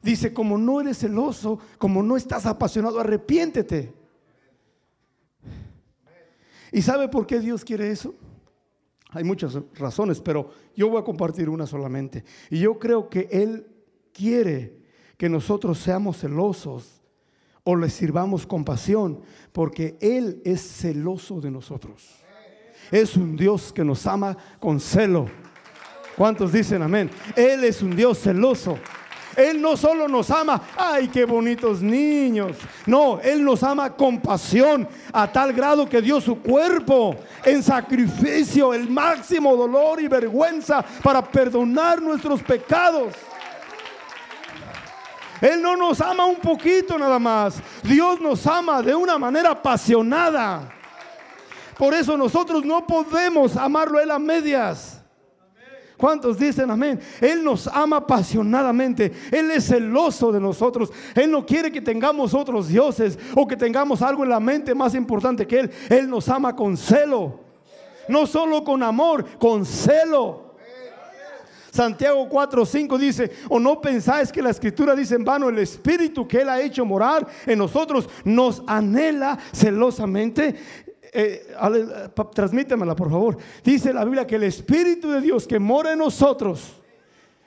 Dice, 0.02 0.32
como 0.32 0.56
no 0.56 0.80
eres 0.80 0.98
celoso, 0.98 1.58
como 1.78 2.02
no 2.02 2.16
estás 2.16 2.46
apasionado, 2.46 3.00
arrepiéntete. 3.00 3.92
¿Y 6.72 6.82
sabe 6.82 7.08
por 7.08 7.26
qué 7.26 7.40
Dios 7.40 7.64
quiere 7.64 7.90
eso? 7.90 8.14
Hay 9.10 9.24
muchas 9.24 9.58
razones, 9.74 10.20
pero 10.20 10.50
yo 10.76 10.88
voy 10.88 11.00
a 11.00 11.04
compartir 11.04 11.48
una 11.48 11.66
solamente. 11.66 12.24
Y 12.48 12.60
yo 12.60 12.78
creo 12.78 13.08
que 13.08 13.28
Él 13.30 13.66
quiere 14.12 14.78
que 15.16 15.28
nosotros 15.28 15.78
seamos 15.78 16.18
celosos 16.18 17.02
o 17.64 17.76
le 17.76 17.90
sirvamos 17.90 18.46
con 18.46 18.64
pasión, 18.64 19.20
porque 19.52 19.98
Él 20.00 20.40
es 20.44 20.60
celoso 20.60 21.40
de 21.40 21.50
nosotros. 21.50 22.08
Es 22.90 23.16
un 23.16 23.36
Dios 23.36 23.72
que 23.72 23.84
nos 23.84 24.06
ama 24.06 24.36
con 24.58 24.80
celo. 24.80 25.26
¿Cuántos 26.16 26.52
dicen 26.52 26.82
amén? 26.82 27.10
Él 27.36 27.64
es 27.64 27.82
un 27.82 27.94
Dios 27.94 28.18
celoso. 28.18 28.78
Él 29.36 29.60
no 29.60 29.76
solo 29.76 30.08
nos 30.08 30.30
ama, 30.30 30.60
ay, 30.76 31.08
qué 31.08 31.24
bonitos 31.24 31.80
niños. 31.80 32.56
No, 32.86 33.20
Él 33.20 33.44
nos 33.44 33.62
ama 33.62 33.90
con 33.90 34.20
pasión 34.20 34.88
a 35.12 35.30
tal 35.30 35.52
grado 35.52 35.88
que 35.88 36.02
dio 36.02 36.20
su 36.20 36.40
cuerpo 36.40 37.16
en 37.44 37.62
sacrificio, 37.62 38.74
el 38.74 38.88
máximo 38.88 39.56
dolor 39.56 40.00
y 40.00 40.08
vergüenza 40.08 40.84
para 41.02 41.22
perdonar 41.22 42.02
nuestros 42.02 42.42
pecados. 42.42 43.14
Él 45.40 45.62
no 45.62 45.76
nos 45.76 46.00
ama 46.00 46.26
un 46.26 46.36
poquito 46.36 46.98
nada 46.98 47.18
más. 47.18 47.54
Dios 47.82 48.20
nos 48.20 48.46
ama 48.46 48.82
de 48.82 48.94
una 48.94 49.18
manera 49.18 49.50
apasionada. 49.50 50.68
Por 51.78 51.94
eso 51.94 52.16
nosotros 52.16 52.64
no 52.64 52.86
podemos 52.86 53.56
amarlo 53.56 53.98
a 53.98 54.02
Él 54.02 54.10
a 54.10 54.18
medias. 54.18 54.99
¿Cuántos 56.00 56.38
dicen 56.38 56.70
amén? 56.70 56.98
Él 57.20 57.44
nos 57.44 57.66
ama 57.66 57.98
apasionadamente. 57.98 59.12
Él 59.30 59.50
es 59.50 59.66
celoso 59.66 60.32
de 60.32 60.40
nosotros. 60.40 60.90
Él 61.14 61.30
no 61.30 61.44
quiere 61.44 61.70
que 61.70 61.82
tengamos 61.82 62.32
otros 62.32 62.68
dioses 62.68 63.18
o 63.36 63.46
que 63.46 63.54
tengamos 63.54 64.00
algo 64.00 64.24
en 64.24 64.30
la 64.30 64.40
mente 64.40 64.74
más 64.74 64.94
importante 64.94 65.46
que 65.46 65.60
Él. 65.60 65.70
Él 65.90 66.08
nos 66.08 66.26
ama 66.30 66.56
con 66.56 66.78
celo. 66.78 67.40
No 68.08 68.26
solo 68.26 68.64
con 68.64 68.82
amor, 68.82 69.38
con 69.38 69.66
celo. 69.66 70.54
Santiago 71.70 72.28
4:5 72.30 72.98
dice, 72.98 73.30
o 73.50 73.60
no 73.60 73.78
pensáis 73.80 74.32
que 74.32 74.42
la 74.42 74.50
escritura 74.50 74.96
dice 74.96 75.16
en 75.16 75.24
vano, 75.24 75.50
el 75.50 75.58
espíritu 75.58 76.26
que 76.26 76.40
Él 76.40 76.48
ha 76.48 76.62
hecho 76.62 76.84
morar 76.86 77.26
en 77.44 77.58
nosotros 77.58 78.08
nos 78.24 78.62
anhela 78.66 79.38
celosamente. 79.52 80.56
Eh, 81.12 81.54
transmítemela 82.34 82.94
por 82.94 83.10
favor. 83.10 83.36
Dice 83.64 83.92
la 83.92 84.04
Biblia 84.04 84.26
que 84.26 84.36
el 84.36 84.44
Espíritu 84.44 85.10
de 85.10 85.20
Dios 85.20 85.46
que 85.46 85.58
mora 85.58 85.92
en 85.92 85.98
nosotros, 85.98 86.76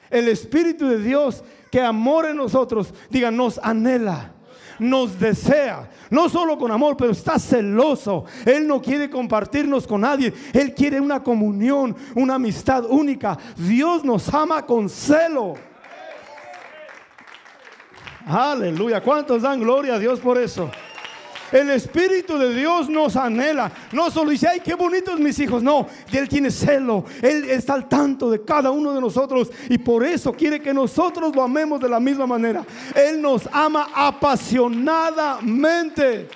el 0.09 0.27
Espíritu 0.27 0.87
de 0.87 0.99
Dios 0.99 1.43
que 1.71 1.81
amora 1.81 2.29
en 2.31 2.37
nosotros, 2.37 2.93
diga, 3.09 3.31
nos 3.31 3.57
anhela 3.59 4.33
nos 4.79 5.19
desea, 5.19 5.89
no 6.09 6.29
solo 6.29 6.57
con 6.57 6.71
amor, 6.71 6.97
pero 6.97 7.11
está 7.11 7.39
celoso. 7.39 8.25
Él 8.45 8.67
no 8.67 8.81
quiere 8.81 9.09
compartirnos 9.09 9.87
con 9.87 10.01
nadie, 10.01 10.33
Él 10.51 10.73
quiere 10.73 10.99
una 10.99 11.21
comunión, 11.23 11.95
una 12.15 12.35
amistad 12.35 12.85
única. 12.85 13.37
Dios 13.55 14.03
nos 14.03 14.33
ama 14.33 14.65
con 14.65 14.89
celo. 14.89 15.53
Aleluya, 18.25 19.01
¿cuántos 19.01 19.41
dan 19.41 19.59
gloria 19.59 19.95
a 19.95 19.99
Dios 19.99 20.19
por 20.19 20.37
eso? 20.37 20.71
El 21.53 21.69
Espíritu 21.69 22.37
de 22.39 22.53
Dios 22.55 22.89
nos 22.89 23.15
anhela. 23.15 23.71
No 23.91 24.09
solo 24.09 24.31
dice, 24.31 24.47
ay, 24.47 24.59
qué 24.59 24.73
bonitos 24.73 25.19
mis 25.19 25.37
hijos. 25.37 25.61
No, 25.61 25.85
Él 26.11 26.27
tiene 26.27 26.49
celo. 26.49 27.05
Él 27.21 27.47
está 27.47 27.75
al 27.75 27.87
tanto 27.87 28.31
de 28.31 28.43
cada 28.43 28.71
uno 28.71 28.91
de 28.91 28.99
nosotros. 28.99 29.51
Y 29.69 29.77
por 29.77 30.03
eso 30.03 30.33
quiere 30.33 30.59
que 30.59 30.73
nosotros 30.73 31.35
lo 31.35 31.43
amemos 31.43 31.79
de 31.79 31.89
la 31.89 31.99
misma 31.99 32.25
manera. 32.25 32.65
Él 32.95 33.21
nos 33.21 33.47
ama 33.51 33.89
apasionadamente. 33.93 36.27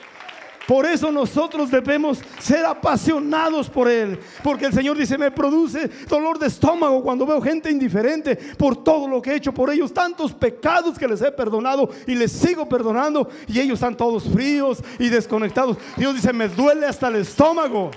Por 0.68 0.86
eso 0.86 1.14
nosotros 1.14 1.72
debemos 1.72 2.20
ser 2.40 2.66
apasionados 2.66 3.70
por 3.70 3.88
Él. 3.88 4.20
Porque 4.44 4.66
el 4.66 4.74
Señor 4.74 4.98
dice, 4.98 5.18
me 5.18 5.32
produce 5.32 5.90
dolor 6.10 6.38
de 6.38 6.48
estómago 6.48 7.02
cuando 7.02 7.26
veo 7.26 7.42
gente 7.42 7.72
indiferente 7.72 8.36
por 8.36 8.84
todo 8.84 9.08
lo 9.08 9.22
que 9.22 9.32
he 9.32 9.36
hecho 9.36 9.54
por 9.54 9.70
ellos. 9.70 9.94
Tantos 9.94 10.34
pecados 10.34 11.00
que 11.00 11.08
les 11.08 11.22
he 11.22 11.32
perdonado 11.32 11.90
y 12.06 12.16
les 12.16 12.34
sigo 12.34 12.68
perdonando. 12.68 13.30
Y 13.48 13.62
ellos 13.62 13.76
están 13.76 13.96
todos 13.96 14.26
fríos 14.26 14.84
y 15.00 15.08
desconectados. 15.08 15.78
Dios 15.96 16.16
dice, 16.16 16.34
me 16.34 16.50
duele 16.50 16.86
hasta 16.86 17.08
el 17.08 17.16
estómago. 17.16 17.92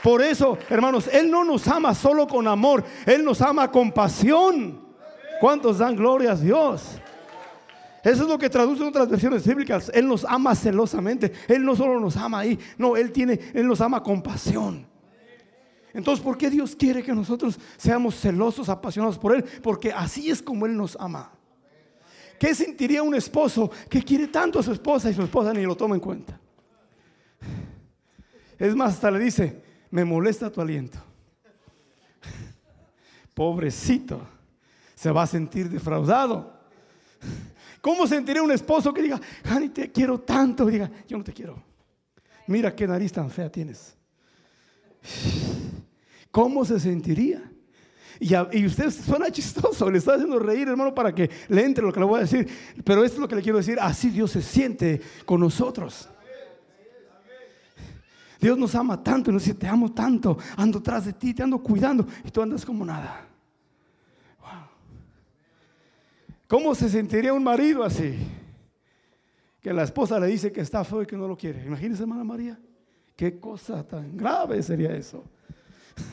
Por 0.00 0.22
eso, 0.22 0.56
hermanos, 0.70 1.08
Él 1.12 1.28
no 1.28 1.42
nos 1.42 1.66
ama 1.66 1.92
solo 1.92 2.28
con 2.28 2.46
amor. 2.46 2.84
Él 3.04 3.24
nos 3.24 3.42
ama 3.42 3.68
con 3.72 3.90
pasión. 3.90 4.80
¿Cuántos 5.40 5.78
dan 5.78 5.96
gloria 5.96 6.32
a 6.32 6.36
Dios? 6.36 7.00
Eso 8.04 8.24
es 8.24 8.28
lo 8.28 8.38
que 8.38 8.50
traduce 8.50 8.82
en 8.82 8.88
otras 8.88 9.08
versiones 9.08 9.46
bíblicas. 9.46 9.90
Él 9.94 10.06
nos 10.06 10.26
ama 10.26 10.54
celosamente. 10.54 11.32
Él 11.48 11.64
no 11.64 11.74
solo 11.74 11.98
nos 11.98 12.18
ama 12.18 12.40
ahí, 12.40 12.58
no, 12.76 12.96
Él 12.96 13.10
tiene, 13.10 13.40
Él 13.54 13.66
nos 13.66 13.80
ama 13.80 14.02
con 14.02 14.22
pasión. 14.22 14.86
Entonces, 15.94 16.22
¿por 16.22 16.36
qué 16.36 16.50
Dios 16.50 16.76
quiere 16.76 17.02
que 17.02 17.14
nosotros 17.14 17.58
seamos 17.78 18.20
celosos, 18.20 18.68
apasionados 18.68 19.16
por 19.18 19.34
Él? 19.34 19.44
Porque 19.62 19.90
así 19.90 20.28
es 20.28 20.42
como 20.42 20.66
Él 20.66 20.76
nos 20.76 20.96
ama. 21.00 21.32
¿Qué 22.38 22.54
sentiría 22.54 23.02
un 23.02 23.14
esposo 23.14 23.70
que 23.88 24.02
quiere 24.02 24.26
tanto 24.26 24.58
a 24.58 24.62
su 24.62 24.72
esposa 24.72 25.08
y 25.08 25.14
su 25.14 25.22
esposa 25.22 25.54
ni 25.54 25.62
lo 25.62 25.74
toma 25.74 25.94
en 25.94 26.00
cuenta? 26.00 26.38
Es 28.58 28.74
más, 28.76 28.94
hasta 28.94 29.10
le 29.10 29.18
dice, 29.18 29.62
me 29.90 30.04
molesta 30.04 30.50
tu 30.50 30.60
aliento. 30.60 30.98
Pobrecito, 33.34 34.20
se 34.94 35.10
va 35.10 35.22
a 35.22 35.26
sentir 35.26 35.70
defraudado. 35.70 36.52
¿Cómo 37.84 38.06
sentiría 38.06 38.42
un 38.42 38.50
esposo 38.50 38.94
que 38.94 39.02
diga, 39.02 39.20
Hani, 39.44 39.68
te 39.68 39.92
quiero 39.92 40.18
tanto? 40.18 40.66
Y 40.70 40.72
diga, 40.72 40.90
yo 41.06 41.18
no 41.18 41.22
te 41.22 41.34
quiero. 41.34 41.62
Mira 42.46 42.74
qué 42.74 42.86
nariz 42.86 43.12
tan 43.12 43.28
fea 43.28 43.52
tienes. 43.52 43.94
¿Cómo 46.30 46.64
se 46.64 46.80
sentiría? 46.80 47.42
Y, 48.18 48.64
usted 48.64 48.90
suena 48.90 49.30
chistoso, 49.30 49.90
le 49.90 49.98
está 49.98 50.14
haciendo 50.14 50.38
reír, 50.38 50.66
hermano, 50.66 50.94
para 50.94 51.14
que 51.14 51.28
le 51.48 51.62
entre 51.62 51.84
lo 51.84 51.92
que 51.92 52.00
le 52.00 52.06
voy 52.06 52.20
a 52.20 52.22
decir. 52.22 52.48
Pero 52.82 53.04
esto 53.04 53.16
es 53.16 53.20
lo 53.20 53.28
que 53.28 53.36
le 53.36 53.42
quiero 53.42 53.58
decir. 53.58 53.76
Así 53.78 54.08
Dios 54.08 54.30
se 54.30 54.40
siente 54.40 55.02
con 55.26 55.40
nosotros. 55.40 56.08
Dios 58.40 58.56
nos 58.56 58.74
ama 58.74 59.02
tanto 59.02 59.28
y 59.28 59.34
nos 59.34 59.44
dice, 59.44 59.58
te 59.58 59.68
amo 59.68 59.92
tanto, 59.92 60.38
ando 60.56 60.82
tras 60.82 61.04
de 61.04 61.12
ti, 61.12 61.34
te 61.34 61.42
ando 61.42 61.58
cuidando 61.58 62.06
y 62.24 62.30
tú 62.30 62.40
andas 62.40 62.64
como 62.64 62.82
nada. 62.82 63.33
¿Cómo 66.46 66.74
se 66.74 66.88
sentiría 66.88 67.32
un 67.32 67.42
marido 67.42 67.84
así? 67.84 68.18
Que 69.60 69.72
la 69.72 69.82
esposa 69.82 70.20
le 70.20 70.26
dice 70.26 70.52
que 70.52 70.60
está 70.60 70.84
feo 70.84 71.02
y 71.02 71.06
que 71.06 71.16
no 71.16 71.26
lo 71.26 71.36
quiere. 71.36 71.64
Imagínese, 71.64 72.02
hermana 72.02 72.24
María. 72.24 72.58
Qué 73.16 73.38
cosa 73.38 73.86
tan 73.86 74.16
grave 74.16 74.62
sería 74.62 74.94
eso. 74.94 75.24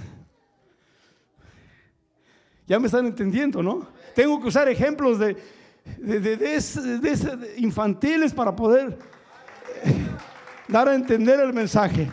Ya 2.68 2.80
me 2.80 2.86
están 2.86 3.06
entendiendo, 3.06 3.62
¿no? 3.62 3.86
Tengo 4.16 4.40
que 4.40 4.48
usar 4.48 4.70
ejemplos 4.70 5.20
de, 5.20 5.36
de 5.98 7.54
infantiles 7.58 8.34
para 8.34 8.56
poder 8.56 8.98
eh, 9.84 9.94
dar 10.70 10.88
a 10.88 10.96
entender 10.96 11.42
el 11.42 11.52
mensaje. 11.52 12.10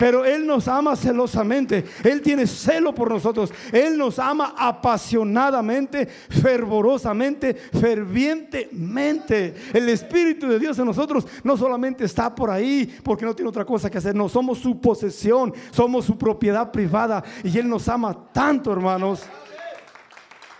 Pero 0.00 0.24
Él 0.24 0.46
nos 0.46 0.66
ama 0.66 0.96
celosamente. 0.96 1.84
Él 2.02 2.22
tiene 2.22 2.46
celo 2.46 2.94
por 2.94 3.10
nosotros. 3.10 3.52
Él 3.70 3.98
nos 3.98 4.18
ama 4.18 4.54
apasionadamente, 4.56 6.06
fervorosamente, 6.06 7.54
fervientemente. 7.54 9.54
El 9.74 9.90
Espíritu 9.90 10.48
de 10.48 10.58
Dios 10.58 10.78
en 10.78 10.86
nosotros 10.86 11.26
no 11.44 11.54
solamente 11.54 12.06
está 12.06 12.34
por 12.34 12.50
ahí 12.50 12.98
porque 13.04 13.26
no 13.26 13.36
tiene 13.36 13.50
otra 13.50 13.66
cosa 13.66 13.90
que 13.90 13.98
hacer. 13.98 14.14
No, 14.14 14.30
somos 14.30 14.60
su 14.60 14.80
posesión, 14.80 15.52
somos 15.70 16.06
su 16.06 16.16
propiedad 16.16 16.72
privada. 16.72 17.22
Y 17.44 17.58
Él 17.58 17.68
nos 17.68 17.86
ama 17.86 18.16
tanto, 18.32 18.72
hermanos. 18.72 19.24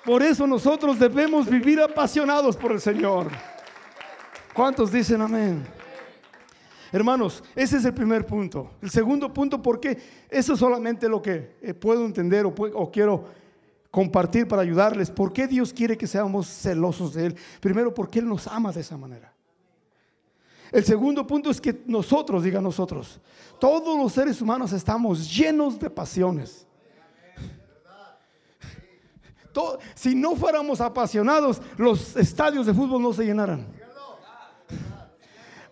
Por 0.04 0.22
eso 0.22 0.46
nosotros 0.46 0.98
debemos 0.98 1.48
vivir 1.48 1.80
apasionados 1.80 2.58
por 2.58 2.72
el 2.72 2.80
Señor. 2.82 3.28
¿Cuántos 4.52 4.92
dicen 4.92 5.22
amén? 5.22 5.79
Hermanos, 6.92 7.42
ese 7.54 7.76
es 7.76 7.84
el 7.84 7.94
primer 7.94 8.26
punto. 8.26 8.72
El 8.82 8.90
segundo 8.90 9.32
punto, 9.32 9.62
porque 9.62 9.98
eso 10.28 10.54
es 10.54 10.58
solamente 10.58 11.08
lo 11.08 11.22
que 11.22 11.56
eh, 11.62 11.74
puedo 11.74 12.04
entender 12.04 12.46
o, 12.46 12.90
quiero 12.90 13.26
compartir 13.90 14.48
para 14.48 14.62
ayudarles. 14.62 15.10
¿Por 15.10 15.32
qué 15.32 15.46
Dios 15.46 15.72
quiere 15.72 15.96
que 15.96 16.06
seamos 16.06 16.48
celosos 16.48 17.14
de 17.14 17.26
Él? 17.26 17.36
Primero, 17.60 17.94
porque 17.94 18.18
Él 18.18 18.28
nos 18.28 18.46
ama 18.48 18.72
de 18.72 18.80
esa 18.80 18.96
manera. 18.96 19.32
El 20.72 20.84
segundo 20.84 21.26
punto 21.26 21.50
es 21.50 21.60
que 21.60 21.82
nosotros, 21.86 22.42
diga 22.44 22.60
nosotros, 22.60 23.20
todos 23.58 23.98
los 23.98 24.12
seres 24.12 24.40
humanos 24.40 24.72
estamos 24.72 25.32
llenos 25.36 25.78
de 25.78 25.90
pasiones. 25.90 26.66
si 29.94 30.14
no 30.14 30.36
fuéramos 30.36 30.80
apasionados, 30.80 31.60
los 31.76 32.16
estadios 32.16 32.66
de 32.66 32.74
fútbol 32.74 33.02
no 33.02 33.12
se 33.12 33.24
llenaran. 33.24 33.79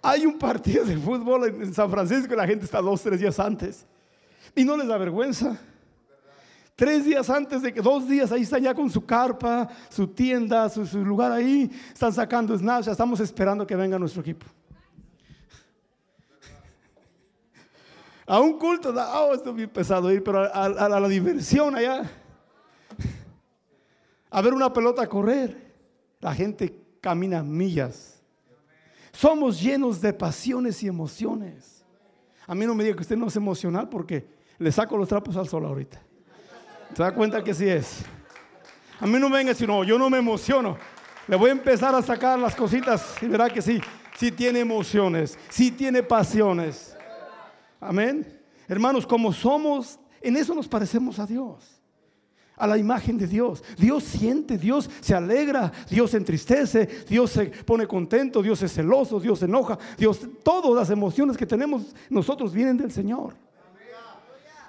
Hay 0.02 0.24
un 0.24 0.38
partido 0.38 0.84
de 0.84 0.96
fútbol 0.96 1.48
en 1.48 1.74
San 1.74 1.90
Francisco 1.90 2.32
y 2.32 2.37
la 2.37 2.46
gente 2.46 2.64
está 2.64 2.80
dos, 2.80 3.02
tres 3.02 3.20
días 3.20 3.38
antes. 3.38 3.87
Y 4.54 4.64
no 4.64 4.76
les 4.76 4.87
da 4.87 4.96
vergüenza. 4.96 5.58
Tres 6.76 7.04
días 7.04 7.28
antes 7.28 7.62
de 7.62 7.74
que, 7.74 7.80
dos 7.80 8.08
días 8.08 8.30
ahí 8.30 8.42
están 8.42 8.62
ya 8.62 8.72
con 8.72 8.88
su 8.88 9.04
carpa, 9.04 9.68
su 9.88 10.06
tienda, 10.06 10.68
su, 10.68 10.84
lugar 11.04 11.32
ahí, 11.32 11.68
están 11.92 12.12
sacando 12.12 12.56
snaps, 12.56 12.87
ya 12.87 12.92
estamos 12.92 13.18
esperando 13.18 13.66
que 13.66 13.74
venga 13.74 13.98
nuestro 13.98 14.20
equipo. 14.22 14.46
A 18.24 18.38
un 18.38 18.58
culto, 18.58 18.90
oh, 18.90 19.34
esto 19.34 19.50
es 19.50 19.56
bien 19.56 19.70
pesado 19.70 20.12
ir, 20.12 20.22
pero 20.22 20.44
a, 20.44 20.66
a 20.66 21.00
la 21.00 21.08
diversión 21.08 21.74
allá, 21.74 22.08
a 24.30 24.40
ver 24.42 24.54
una 24.54 24.72
pelota 24.72 25.08
correr, 25.08 25.72
la 26.20 26.32
gente 26.32 26.80
camina 27.00 27.42
millas 27.42 28.17
somos 29.18 29.61
llenos 29.61 30.00
de 30.00 30.12
pasiones 30.12 30.81
y 30.85 30.87
emociones. 30.87 31.85
A 32.46 32.54
mí 32.54 32.64
no 32.64 32.74
me 32.74 32.85
diga 32.85 32.94
que 32.94 33.02
usted 33.02 33.16
no 33.16 33.26
es 33.26 33.35
emocional 33.35 33.88
porque 33.88 34.28
le 34.59 34.70
saco 34.70 34.96
los 34.96 35.09
trapos 35.09 35.37
al 35.37 35.48
sol 35.48 35.64
ahorita. 35.64 36.00
¿Se 36.94 37.02
da 37.02 37.12
cuenta 37.12 37.42
que 37.42 37.52
sí 37.52 37.68
es? 37.68 38.04
A 39.00 39.09
mí 39.09 39.18
no 39.18 39.28
me 39.28 39.38
venga 39.38 39.54
si 39.54 39.66
no, 39.66 39.83
yo 39.83 39.98
no 39.98 40.09
me 40.09 40.18
emociono. 40.18 40.78
Le 41.26 41.35
voy 41.35 41.48
a 41.48 41.52
empezar 41.52 41.96
a 41.96 42.00
sacar 42.00 42.38
las 42.38 42.54
cositas 42.54 43.16
y 43.20 43.26
verá 43.26 43.50
que 43.50 43.61
sí, 43.61 43.81
sí 44.16 44.31
tiene 44.31 44.61
emociones, 44.61 45.37
sí 45.48 45.72
tiene 45.72 46.00
pasiones. 46.04 46.96
Amén. 47.81 48.40
Hermanos, 48.68 49.04
como 49.04 49.33
somos, 49.33 49.98
en 50.20 50.37
eso 50.37 50.54
nos 50.54 50.68
parecemos 50.68 51.18
a 51.18 51.26
Dios 51.26 51.78
a 52.59 52.66
la 52.66 52.77
imagen 52.77 53.16
de 53.16 53.27
Dios. 53.27 53.62
Dios 53.77 54.05
siente, 54.05 54.59
Dios 54.59 54.90
se 55.01 55.14
alegra, 55.14 55.73
Dios 55.88 56.11
se 56.11 56.16
entristece, 56.16 56.88
Dios 57.09 57.31
se 57.31 57.47
pone 57.47 57.87
contento, 57.87 58.42
Dios 58.42 58.62
es 58.62 58.73
celoso, 58.73 59.21
Dios 59.21 59.38
se 59.38 59.44
enoja, 59.44 59.79
Dios, 59.97 60.21
todas 60.42 60.75
las 60.75 60.90
emociones 60.90 61.37
que 61.37 61.47
tenemos 61.47 61.94
nosotros 62.11 62.53
vienen 62.53 62.77
del 62.77 62.90
Señor. 62.92 63.35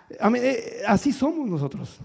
Eh, 0.09 0.81
así 0.87 1.11
somos 1.11 1.47
nosotros. 1.47 1.99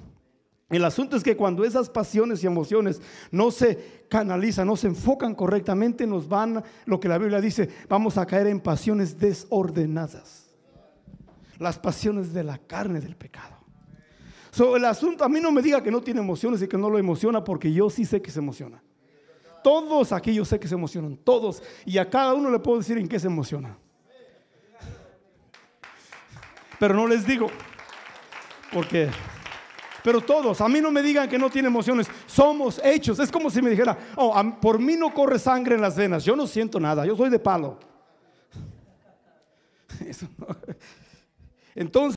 El 0.70 0.84
asunto 0.84 1.16
es 1.16 1.22
que 1.22 1.36
cuando 1.36 1.64
esas 1.64 1.90
pasiones 1.90 2.42
y 2.42 2.46
emociones 2.46 3.00
no 3.30 3.50
se 3.50 4.06
canalizan, 4.08 4.66
no 4.66 4.76
se 4.76 4.88
enfocan 4.88 5.34
correctamente, 5.34 6.06
nos 6.06 6.28
van, 6.28 6.64
lo 6.86 6.98
que 6.98 7.08
la 7.08 7.18
Biblia 7.18 7.40
dice, 7.40 7.68
vamos 7.88 8.18
a 8.18 8.26
caer 8.26 8.46
en 8.46 8.60
pasiones 8.60 9.18
desordenadas. 9.18 10.46
Las 11.58 11.78
pasiones 11.78 12.32
de 12.32 12.42
la 12.42 12.58
carne 12.58 13.00
del 13.00 13.14
pecado. 13.14 13.63
So, 14.54 14.76
el 14.76 14.84
asunto, 14.84 15.24
a 15.24 15.28
mí 15.28 15.40
no 15.40 15.50
me 15.50 15.60
diga 15.60 15.82
que 15.82 15.90
no 15.90 16.00
tiene 16.00 16.20
emociones 16.20 16.62
y 16.62 16.68
que 16.68 16.78
no 16.78 16.88
lo 16.88 16.96
emociona, 16.96 17.42
porque 17.42 17.72
yo 17.72 17.90
sí 17.90 18.04
sé 18.04 18.22
que 18.22 18.30
se 18.30 18.38
emociona. 18.38 18.80
Todos 19.64 20.12
aquí 20.12 20.32
yo 20.32 20.44
sé 20.44 20.60
que 20.60 20.68
se 20.68 20.76
emocionan, 20.76 21.16
todos. 21.16 21.60
Y 21.84 21.98
a 21.98 22.08
cada 22.08 22.34
uno 22.34 22.48
le 22.48 22.60
puedo 22.60 22.78
decir 22.78 22.96
en 22.96 23.08
qué 23.08 23.18
se 23.18 23.26
emociona. 23.26 23.76
Pero 26.78 26.94
no 26.94 27.08
les 27.08 27.26
digo, 27.26 27.48
porque 28.72 29.10
pero 30.04 30.20
todos, 30.20 30.60
a 30.60 30.68
mí 30.68 30.80
no 30.80 30.92
me 30.92 31.02
digan 31.02 31.28
que 31.28 31.36
no 31.38 31.50
tiene 31.50 31.66
emociones, 31.66 32.06
somos 32.24 32.80
hechos. 32.84 33.18
Es 33.18 33.32
como 33.32 33.50
si 33.50 33.60
me 33.60 33.70
dijera, 33.70 33.98
oh, 34.14 34.40
por 34.60 34.78
mí 34.78 34.94
no 34.96 35.12
corre 35.12 35.40
sangre 35.40 35.74
en 35.74 35.80
las 35.80 35.96
venas, 35.96 36.24
yo 36.24 36.36
no 36.36 36.46
siento 36.46 36.78
nada, 36.78 37.04
yo 37.04 37.16
soy 37.16 37.28
de 37.28 37.40
palo. 37.40 37.80
Entonces, 41.74 42.12